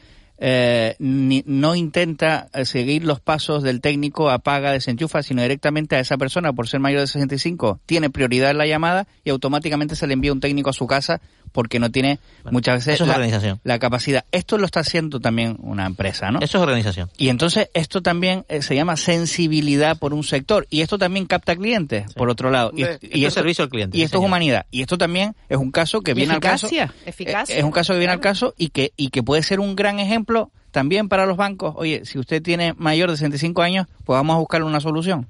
[0.43, 6.01] eh, ni- no intenta eh, seguir los pasos del técnico, apaga, desenchufa, sino directamente a
[6.01, 10.07] esa persona, por ser mayor de 65, tiene prioridad en la llamada y automáticamente se
[10.07, 11.21] le envía un técnico a su casa
[11.53, 12.19] porque no tiene
[12.51, 13.61] muchas veces eso es la, organización.
[13.65, 14.25] la capacidad.
[14.33, 16.41] Esto lo está haciendo también una empresa, ¿no?
[16.41, 17.11] Eso es organización.
[17.17, 21.57] Y entonces esto también eh, se llama sensibilidad por un sector y esto también capta
[21.57, 22.73] clientes por otro lado.
[22.75, 24.67] Y, esto es servicio al cliente, Y esto es humanidad.
[24.71, 26.67] Y esto también es un caso que viene al caso.
[26.67, 29.43] eficacia, eficacia, eh, Es un caso que viene al caso y que y que puede
[29.43, 31.75] ser un gran ejemplo también para los bancos.
[31.77, 35.29] Oye, si usted tiene mayor de 65 años, pues vamos a buscarle una solución.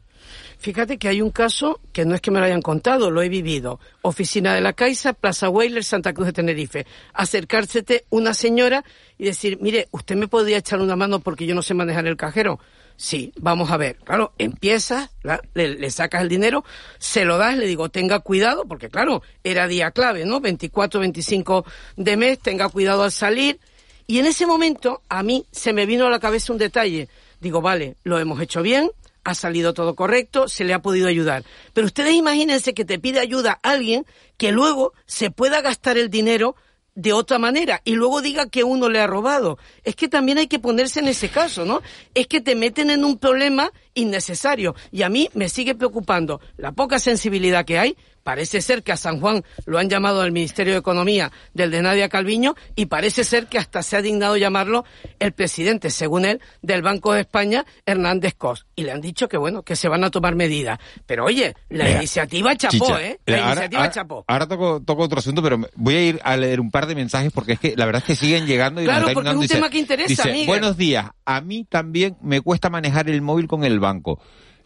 [0.61, 3.31] Fíjate que hay un caso que no es que me lo hayan contado, lo he
[3.31, 3.81] vivido.
[4.03, 6.87] Oficina de la Caixa, Plaza Weiler, Santa Cruz de Tenerife.
[7.15, 8.85] Acercársete una señora
[9.17, 12.19] y decir, mire, ¿usted me podría echar una mano porque yo no sé manejar el
[12.19, 12.61] cajero?
[12.95, 13.97] Sí, vamos a ver.
[14.05, 15.09] Claro, empiezas,
[15.55, 16.63] le, le sacas el dinero,
[16.99, 20.43] se lo das, le digo, tenga cuidado, porque claro, era día clave, ¿no?
[20.43, 21.65] 24, 25
[21.97, 23.59] de mes, tenga cuidado al salir.
[24.07, 27.09] Y en ese momento a mí se me vino a la cabeza un detalle.
[27.41, 28.91] Digo, vale, lo hemos hecho bien,
[29.25, 31.45] ha salido todo correcto, se le ha podido ayudar.
[31.73, 34.07] Pero ustedes imagínense que te pide ayuda alguien
[34.37, 36.57] que luego se pueda gastar el dinero
[36.95, 39.59] de otra manera y luego diga que uno le ha robado.
[39.85, 41.83] Es que también hay que ponerse en ese caso, ¿no?
[42.15, 46.73] Es que te meten en un problema innecesario y a mí me sigue preocupando la
[46.73, 47.97] poca sensibilidad que hay.
[48.23, 51.83] Parece ser que a San Juan lo han llamado al Ministerio de Economía del de
[51.83, 54.85] Nadia Calviño y parece ser que hasta se ha dignado llamarlo
[55.19, 58.67] el presidente, según él, del Banco de España, Hernández Cos.
[58.77, 60.79] Y le han dicho que bueno, que se van a tomar medidas.
[61.07, 63.21] Pero oye, la Mira, iniciativa chapó, Chicha, ¿eh?
[63.27, 64.25] La ahora- iniciativa ahora- chapó.
[64.29, 67.33] Ahora toco, toco otro asunto, pero voy a ir a leer un par de mensajes
[67.33, 69.71] porque es que la verdad es que siguen llegando y Claro, porque es un tema
[69.71, 70.47] que interesa, dice.
[70.47, 74.21] Buenos días, a mí también me cuesta manejar el móvil con el banco.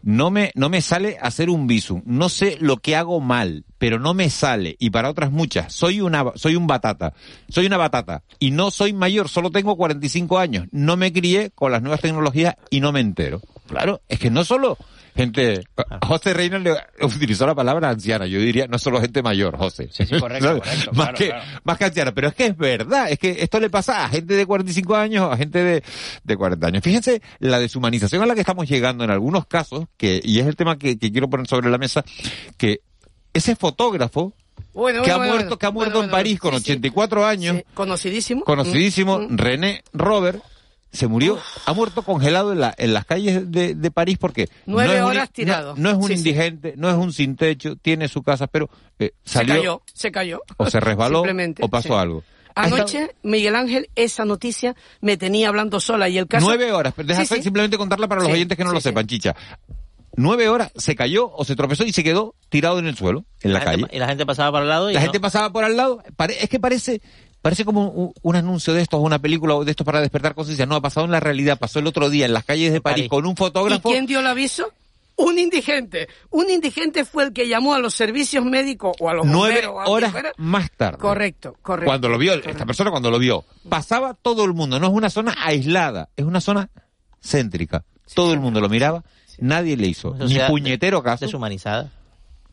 [0.05, 2.03] No me, no me sale hacer un visum.
[2.05, 4.75] No sé lo que hago mal, pero no me sale.
[4.77, 7.13] Y para otras muchas, soy una, soy un batata.
[7.49, 8.21] Soy una batata.
[8.37, 10.67] Y no soy mayor, solo tengo 45 años.
[10.69, 13.41] No me crié con las nuevas tecnologías y no me entero.
[13.67, 14.77] Claro, es que no solo
[15.15, 15.63] gente,
[16.05, 19.89] José Reina le utilizó la palabra anciana, yo diría, no solo gente mayor, José.
[19.91, 20.61] Sí, sí, correcto,
[20.93, 21.45] más claro, que, claro.
[21.63, 24.33] más que anciana, pero es que es verdad, es que esto le pasa a gente
[24.35, 25.83] de 45 años, a gente de,
[26.23, 26.83] de 40 años.
[26.83, 30.55] Fíjense la deshumanización a la que estamos llegando en algunos casos, que, y es el
[30.55, 32.03] tema que, que quiero poner sobre la mesa,
[32.57, 32.81] que
[33.33, 34.33] ese fotógrafo
[34.73, 36.57] Bueno, que, bueno, ha bueno, muerto, que ha bueno, muerto en bueno, París con sí,
[36.65, 36.71] sí.
[36.71, 38.43] 84 años, Conocidísimo.
[38.43, 39.37] conocidísimo, Mm, mm.
[39.37, 40.41] René Robert,
[40.95, 44.89] se murió, ha muerto congelado en, la, en las calles de, de París porque Nueve
[44.89, 45.73] no es un- horas no- tirado.
[45.77, 46.13] No, es un Sí, sí.
[46.19, 48.69] indigente, no es un sin techo, tiene su casa, pero
[48.99, 50.41] eh, Se salió cayó, se cayó.
[50.57, 51.93] o se resbaló Simplemente, o pasó sí.
[51.95, 52.23] algo.
[52.57, 56.45] Anoche, Miguel Ángel, esa noticia me tenía hablando sola y el caso...
[56.47, 57.43] Nueve horas, pero deja Sí, sí.
[57.43, 58.83] simplemente contarla para los Sí, oyentes que no sí, lo sí.
[58.89, 59.35] sepan, chicha.
[60.17, 63.51] Nueve horas, se cayó o se tropezó y se quedó tirado en el suelo, en
[63.51, 63.97] la, gente- calle.
[63.97, 66.01] y la gente pasaba por al lado y La no- gente pasaba por al lado.
[66.39, 67.01] es que parece
[67.45, 70.65] parece como un, un anuncio de estos, una película de estos para despertar conciencia.
[70.65, 71.59] No, ha pasado en la realidad.
[71.59, 73.09] Pasó el otro día en las calles de París, París.
[73.11, 73.87] con un ¿Y fotógrafo.
[73.87, 74.73] quién dio el aviso?
[75.17, 76.07] Un indigente.
[76.31, 79.75] Un indigente fue el que llamó a los servicios médicos o a los Nueve bomberos.
[79.75, 80.31] o a horas fuera.
[80.37, 80.97] más tarde.
[80.97, 81.85] Correcto, correcto.
[81.87, 84.79] Cuando lo vio, esta persona cuando lo vio, pasaba todo el mundo.
[84.79, 86.69] No es una zona aislada, es una zona
[87.23, 87.83] céntrica.
[88.15, 89.03] Todo el mundo lo miraba,
[89.37, 91.91] nadie le hizo ni puñetero caso deshumanizada.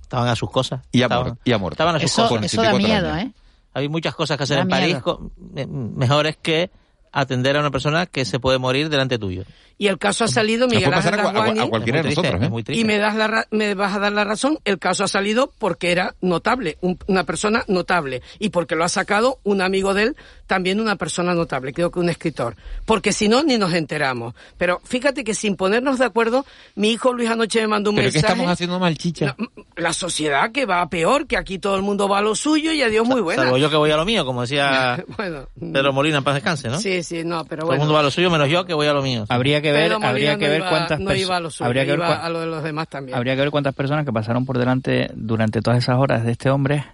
[0.02, 0.82] Estaban a sus cosas.
[0.92, 1.38] y ha Estaban-.
[1.44, 1.72] Y muerto.
[1.76, 2.44] Estaban a sus Eso, cosas.
[2.44, 3.30] eso da 84 miedo, años.
[3.30, 3.41] ¿eh?
[3.74, 5.02] Hay muchas cosas que hacer Da en París miedo.
[5.02, 6.70] co- me- mejores que
[7.14, 9.44] atender a una persona que se puede morir delante tuyo.
[9.76, 12.32] Y el caso ha salido, Miguel Ángel a, a- a cualquiera Es de muy triste,
[12.38, 12.68] nosotros.
[12.70, 12.74] ¿eh?
[12.80, 15.52] Y me, das la ra- me vas a dar la razón, el caso ha salido
[15.58, 20.04] porque era notable, un- una persona notable, y porque lo ha sacado un amigo de
[20.04, 20.16] él
[20.52, 24.34] también una persona notable, creo que un escritor, porque si no, ni nos enteramos.
[24.58, 26.44] Pero fíjate que sin ponernos de acuerdo,
[26.74, 28.32] mi hijo Luis anoche me mandó un ¿Pero qué mensaje.
[28.34, 29.34] estamos haciendo mal, chicha?
[29.76, 32.82] La sociedad que va peor, que aquí todo el mundo va a lo suyo y
[32.82, 33.44] adiós muy buena.
[33.44, 36.68] Salvo yo que voy a lo mío, como decía bueno, Pedro Molina en paz descanse,
[36.68, 36.78] ¿no?
[36.78, 37.74] sí, sí, no, pero Todo bueno.
[37.76, 39.24] el mundo va a lo suyo menos yo que voy a lo mío.
[39.30, 41.84] Habría que ver, habría no que ver iba- cuántas no iba a lo suyo, habría
[41.86, 43.16] que ver iba a lo de los demás también.
[43.16, 46.50] Habría que ver cuántas personas que pasaron por delante durante todas esas horas de este
[46.50, 46.84] hombre,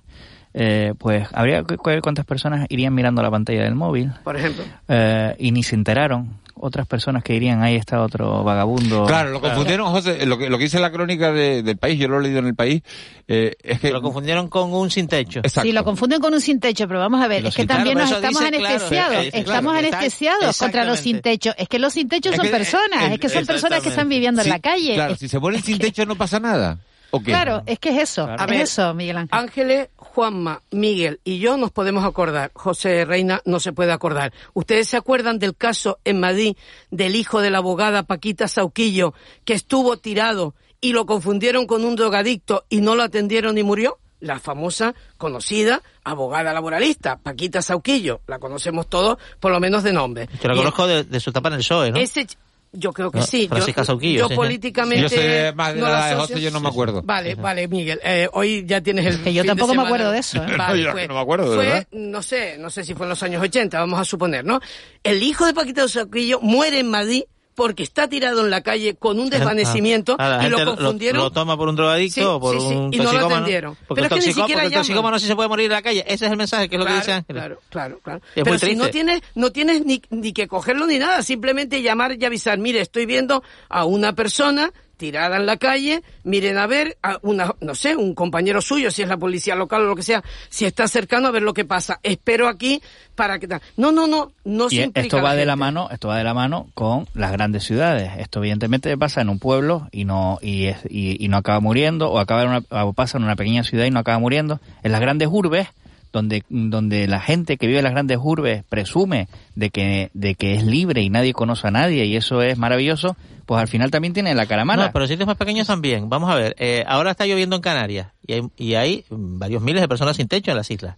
[0.54, 4.64] eh, pues habría que ver cuántas personas irían mirando la pantalla del móvil Por ejemplo.
[4.88, 6.38] eh, y ni se enteraron.
[6.60, 9.04] Otras personas que dirían, ahí está otro vagabundo.
[9.06, 12.08] Claro, lo confundieron, José, lo que, lo que dice la crónica de- del país, yo
[12.08, 12.82] lo he leído en el país,
[13.28, 13.92] eh, es que...
[13.92, 15.38] Lo confundieron con un sin techo.
[15.38, 15.68] Exacto.
[15.68, 18.10] Sí, lo confunden con un sin techo, pero vamos a ver, es que también claro,
[18.10, 21.52] nos estamos dice, anestesiados, eh, claro, estamos anestesiados contra los sin techo.
[21.56, 23.90] Es que los sin techo Es son que, personas, eh, es que son personas que
[23.90, 24.94] están viviendo en la calle.
[24.94, 26.78] Claro, Es- si se ponen sin techo no pasa nada.
[27.10, 27.26] ¿O qué?
[27.26, 29.38] Claro, es que es eso, A es ver, eso, Miguel Ángel.
[29.38, 29.88] Ángeles,
[30.18, 32.50] Juanma, Miguel y yo nos podemos acordar.
[32.52, 34.32] José Reina no se puede acordar.
[34.52, 36.56] ¿Ustedes se acuerdan del caso en Madrid
[36.90, 39.14] del hijo de la abogada Paquita Sauquillo
[39.44, 44.00] que estuvo tirado y lo confundieron con un drogadicto y no lo atendieron y murió?
[44.18, 48.20] La famosa, conocida, abogada laboralista, Paquita Sauquillo.
[48.26, 50.28] La conocemos todos, por lo menos de nombre.
[50.42, 51.98] Yo la conozco de, de su etapa en el PSOE, ¿no?
[52.00, 52.26] ese
[52.72, 53.48] yo creo que No, sí.
[53.48, 54.36] Francisca yo, Sauquillo, yo sí, sí.
[54.36, 55.02] políticamente.
[55.02, 56.14] Yo sé más de no la de.
[56.16, 57.02] José, yo no me acuerdo.
[57.02, 58.00] Vale, vale, Miguel.
[58.04, 59.22] eh, hoy ya tienes el.
[59.22, 60.56] Que yo fin de tampoco me acuerdo de eso, ¿eh?
[60.56, 61.88] Vale, Yo pues, no me acuerdo, de fue, verdad.
[61.92, 64.60] no sé, no sé si fue en los años 80, vamos a suponer, ¿no?
[65.02, 67.22] El hijo de Paquita Sauquillo muere en Madrid
[67.58, 71.20] porque está tirado en la calle con un desvanecimiento Ah, y lo confundieron.
[71.20, 73.76] Lo, toma por un drogadicto Sí, o por sí, sí, un y no lo atendieron.
[73.88, 76.04] Porque, Pero es que ni siquiera el toxicómano sí se puede morir en la calle.
[76.06, 77.42] Ese es el mensaje, que es lo que dice Ángeles.
[77.42, 78.20] Claro, claro, claro.
[78.36, 82.16] Es Pero si no tienes, no tienes ni, ni que cogerlo ni nada, simplemente llamar
[82.16, 86.98] y avisar, mire, estoy viendo a una persona tirada en la calle, miren a ver,
[87.02, 90.02] a una, no sé, un compañero suyo, si es la policía local o lo que
[90.02, 92.00] sea, si está cercano a ver lo que pasa.
[92.02, 92.82] Espero aquí
[93.14, 93.48] para que.
[93.78, 96.18] No, no, no, no Y se implica esto va la de la mano, esto va
[96.18, 98.10] de la mano con las grandes ciudades.
[98.18, 102.10] Esto evidentemente pasa en un pueblo y no y, es- y, y no acaba muriendo
[102.10, 104.60] o acaba en una, o pasa en una pequeña ciudad y no acaba muriendo.
[104.82, 105.68] En las grandes urbes
[106.12, 110.54] donde donde la gente que vive en las grandes urbes presume de que de que
[110.54, 114.12] es libre y nadie conoce a nadie y eso es maravilloso, pues al final también
[114.14, 114.86] tiene la cara mala.
[114.86, 116.08] No, pero sitios más pequeños también.
[116.08, 119.80] Vamos a ver, eh, ahora está lloviendo en Canarias y hay, y hay varios miles
[119.82, 120.96] de personas sin techo en las islas.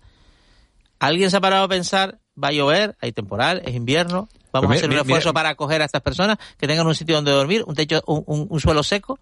[0.99, 4.79] ¿Alguien se ha parado a pensar, va a llover, hay temporal, es invierno, vamos Pues
[4.79, 5.33] a hacer mira, un esfuerzo mira.
[5.35, 8.47] para acoger a estas personas que tengan un sitio donde dormir, un techo, un, un-
[8.51, 9.19] un suelo seco?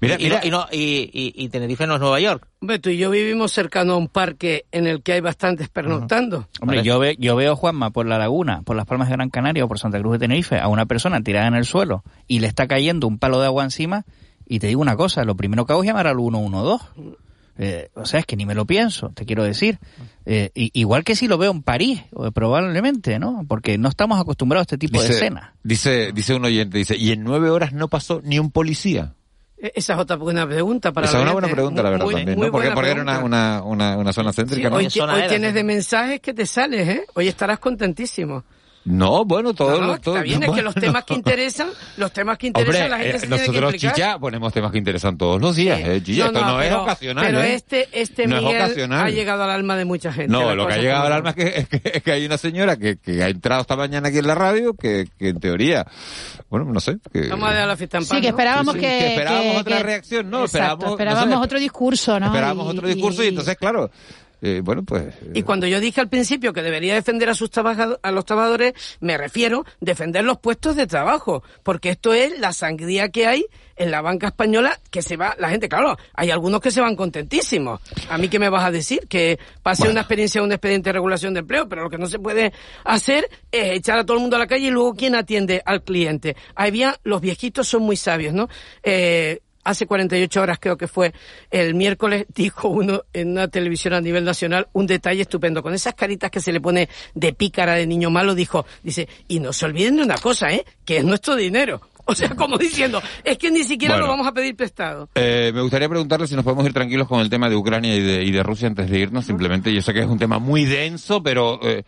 [0.00, 0.40] Mira, y, mira.
[0.40, 2.46] No, y, no- y, y- y Tenerife no es Nueva York.
[2.60, 6.48] Hombre, tú y yo vivimos cercano a un parque en el que hay bastantes pernoctando.
[6.60, 9.64] Hombre, yo, ve- yo veo, Juanma, por la laguna, por las Palmas de Gran Canaria
[9.64, 12.46] o por Santa Cruz de Tenerife, a una persona tirada en el suelo y le
[12.46, 14.04] está cayendo un palo de agua encima
[14.46, 16.84] y te digo una cosa, lo primero que hago es llamar al 112.
[17.58, 19.78] Eh, o sea, es que ni me lo pienso, te quiero decir.
[20.24, 23.44] Eh, i- igual que si lo veo en París, o probablemente, ¿no?
[23.46, 25.50] Porque no estamos acostumbrados a este tipo de escenas.
[25.62, 29.14] dice, dice un oyente, dice, y en nueve horas no pasó ni un policía.
[29.62, 32.14] E- Esa es otra buena pregunta para Esa es una buena pregunta, la verdad, Muy-
[32.16, 32.52] también, muy ¿no?
[32.52, 34.76] Porque, porque era una, una, una, una zona Sí, céntrica, ¿no?
[34.76, 35.54] hoy, hoy era, tienes sí.
[35.54, 37.06] de mensajes que te sales, ¿eh?
[37.14, 38.42] Hoy estarás contentísimo.
[38.84, 39.70] No, bueno, todo...
[39.72, 41.68] No, no, lo- todo está bien, es que bueno, los temas que interesan,
[41.98, 43.80] los temas que interesan, Hombre, la gente eh, se tiene que nosotros.
[43.80, 45.84] Chicha, ponemos temas que interesan todos los días, Sí.
[45.86, 46.26] eh, Chicha.
[46.26, 47.54] Esto no, es pero- ocasional, Pero ¿eh?
[47.54, 48.60] este, este Miguel
[48.92, 50.32] ha llegado al alma de mucha gente.
[50.32, 52.26] No, lo que ha llegado como al alma es que, es que, es que hay
[52.26, 55.38] una señora que, que ha entrado esta mañana aquí en la radio que, que en
[55.38, 55.86] teoría,
[56.50, 56.96] bueno, no sé.
[57.30, 58.86] Vamos a dar la fiesta en paz, Sí, que esperábamos Sí, que...
[58.90, 61.44] sí, que esperábamos que- otra que- reacción, ¿no, Exacto, esperábamos- no esperábamos sé.
[61.44, 62.26] otro discurso, ¿no?
[62.26, 63.90] Esperábamos otro discurso y, entonces, claro,
[64.42, 65.04] eh, bueno, pues...
[65.22, 68.24] eh, Y cuando yo dije al principio que debería defender a sus trabajado- a los
[68.26, 73.46] trabajadores, me refiero defender los puestos de trabajo, porque esto es la sangría que hay
[73.76, 76.94] en la banca española que se va la gente, claro, hay algunos que se van
[76.94, 77.80] contentísimos.
[78.10, 81.32] A mí qué me vas a decir que pase una experiencia un expediente de regulación
[81.34, 82.52] de empleo, pero lo que no se puede
[82.84, 85.82] hacer es echar a todo el mundo a la calle y luego quién atiende al
[85.82, 86.36] cliente.
[86.54, 88.48] Había los viejitos son muy sabios, ¿no?
[88.82, 91.12] Eh, Hace 48 horas creo que fue
[91.50, 95.94] el miércoles dijo uno en una televisión a nivel nacional un detalle estupendo con esas
[95.94, 99.66] caritas que se le pone de pícara de niño malo dijo dice y no se
[99.66, 103.50] olviden de una cosa eh que es nuestro dinero o sea como diciendo es que
[103.50, 104.06] ni siquiera Bueno.
[104.06, 107.20] lo vamos a pedir prestado Eh, me gustaría preguntarle si nos podemos ir tranquilos con
[107.20, 109.24] el tema de Ucrania y de, y de Rusia antes de irnos.
[109.24, 111.84] Simplemente, yo sé que es un tema muy denso, pero eh,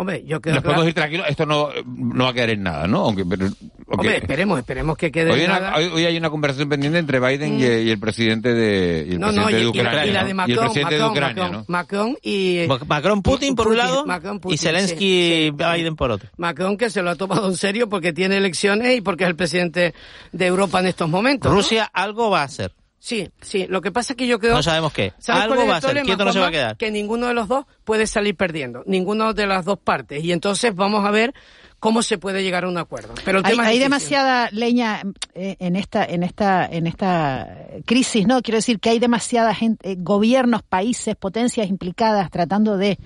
[0.00, 1.26] hombre yo creo nos que podemos ir tranquilos.
[1.28, 3.04] Esto no, no va a quedar en nada, ¿no?
[3.04, 3.46] Aunque, pero,
[3.88, 5.76] hombre esperemos esperemos que quede hoy, hay una- nada.
[5.76, 9.20] hoy- hoy hay una conversación pendiente entre Biden y, y el presidente de, y el
[9.20, 9.92] no, presidente no, y, de y Ucrania.
[9.94, 10.24] la, y la ¿no?
[10.24, 11.64] de y el Macron, presidente Macron, de Ucrania, Macron, ¿no?
[11.68, 15.50] Macron y Macron Putin por un lado Macron, Putin, y Zelensky sí, sí.
[15.52, 16.28] Biden por otro.
[16.36, 19.36] Macron que se lo ha tomado en serio porque tiene elecciones y porque es el
[19.36, 19.94] presidente
[20.32, 21.50] de Europa en estos momentos.
[21.50, 21.56] ¿no?
[21.56, 22.72] Rusia algo va a hacer.
[23.00, 23.66] Sí, sí.
[23.66, 24.54] Lo que pasa es que yo creo...
[24.54, 25.14] No sabemos qué.
[25.18, 26.02] ¿Sabes Algo va a ser.
[26.02, 26.76] Quieto no se va a quedar.
[26.76, 28.82] Que ninguno de los dos puede salir perdiendo.
[28.86, 30.22] Ninguno de las dos partes.
[30.22, 31.32] Y entonces vamos a ver
[31.80, 33.14] cómo se puede llegar a un acuerdo.
[33.24, 35.02] Pero el hay, tema hay demasiada leña
[35.34, 37.48] eh, en esta en esta en esta
[37.86, 42.98] crisis no quiero decir que hay demasiada gente eh, gobiernos países potencias implicadas tratando de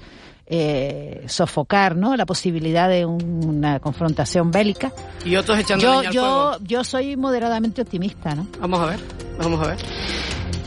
[0.47, 4.93] eh, sofocar no la posibilidad de un- una confrontación bélica
[5.25, 6.57] Y otros echando yo leña al yo fuego.
[6.67, 9.01] yo soy moderadamente optimista no Vamos a ver,
[9.39, 9.77] vamos a ver.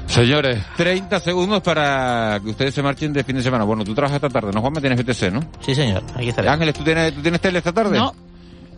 [0.07, 3.65] Señores, 30 segundos para que ustedes se marchen de fin de semana.
[3.65, 4.79] Bueno, tú trabajas esta tarde, ¿no, Juanma?
[4.79, 5.41] Tienes BTC, ¿no?
[5.59, 6.01] Sí, señor.
[6.15, 6.47] Aquí estaré.
[6.49, 7.97] Ángeles, ¿tú tienes, ¿tú tienes tele esta tarde?
[7.97, 8.15] No.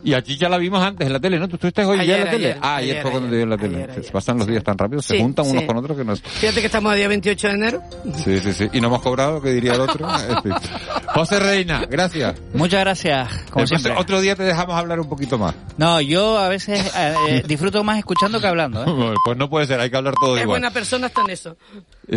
[0.03, 1.47] Y a Chicha la vimos antes en la tele, ¿no?
[1.47, 2.45] ¿Tú estuviste hoy ya en Ayer, la tele?
[2.51, 4.03] ayer, ah, ayer, ayer, fue cuando te dio en la tele.
[4.03, 5.67] se pasan los días tan rápido, se Sí, juntan unos sí.
[5.67, 6.21] con otros que nos...
[6.21, 7.81] Fíjate que estamos a día 28 de enero.
[8.23, 8.67] Sí, sí, sí.
[8.71, 10.07] Y no hemos cobrado, que diría el otro.
[10.29, 10.49] Este.
[11.13, 12.39] José Reina, gracias.
[12.53, 14.01] Muchas gracias, como Entonces, siempre.
[14.01, 15.53] otro día te dejamos hablar un poquito más.
[15.77, 18.83] No, yo a veces eh, eh, disfruto más escuchando que hablando.
[18.83, 19.15] ¿eh?
[19.25, 20.59] Pues no puede ser, hay que hablar todo Es igual.
[20.59, 21.57] buena persona hasta en eso.
[21.75, 21.81] Eh,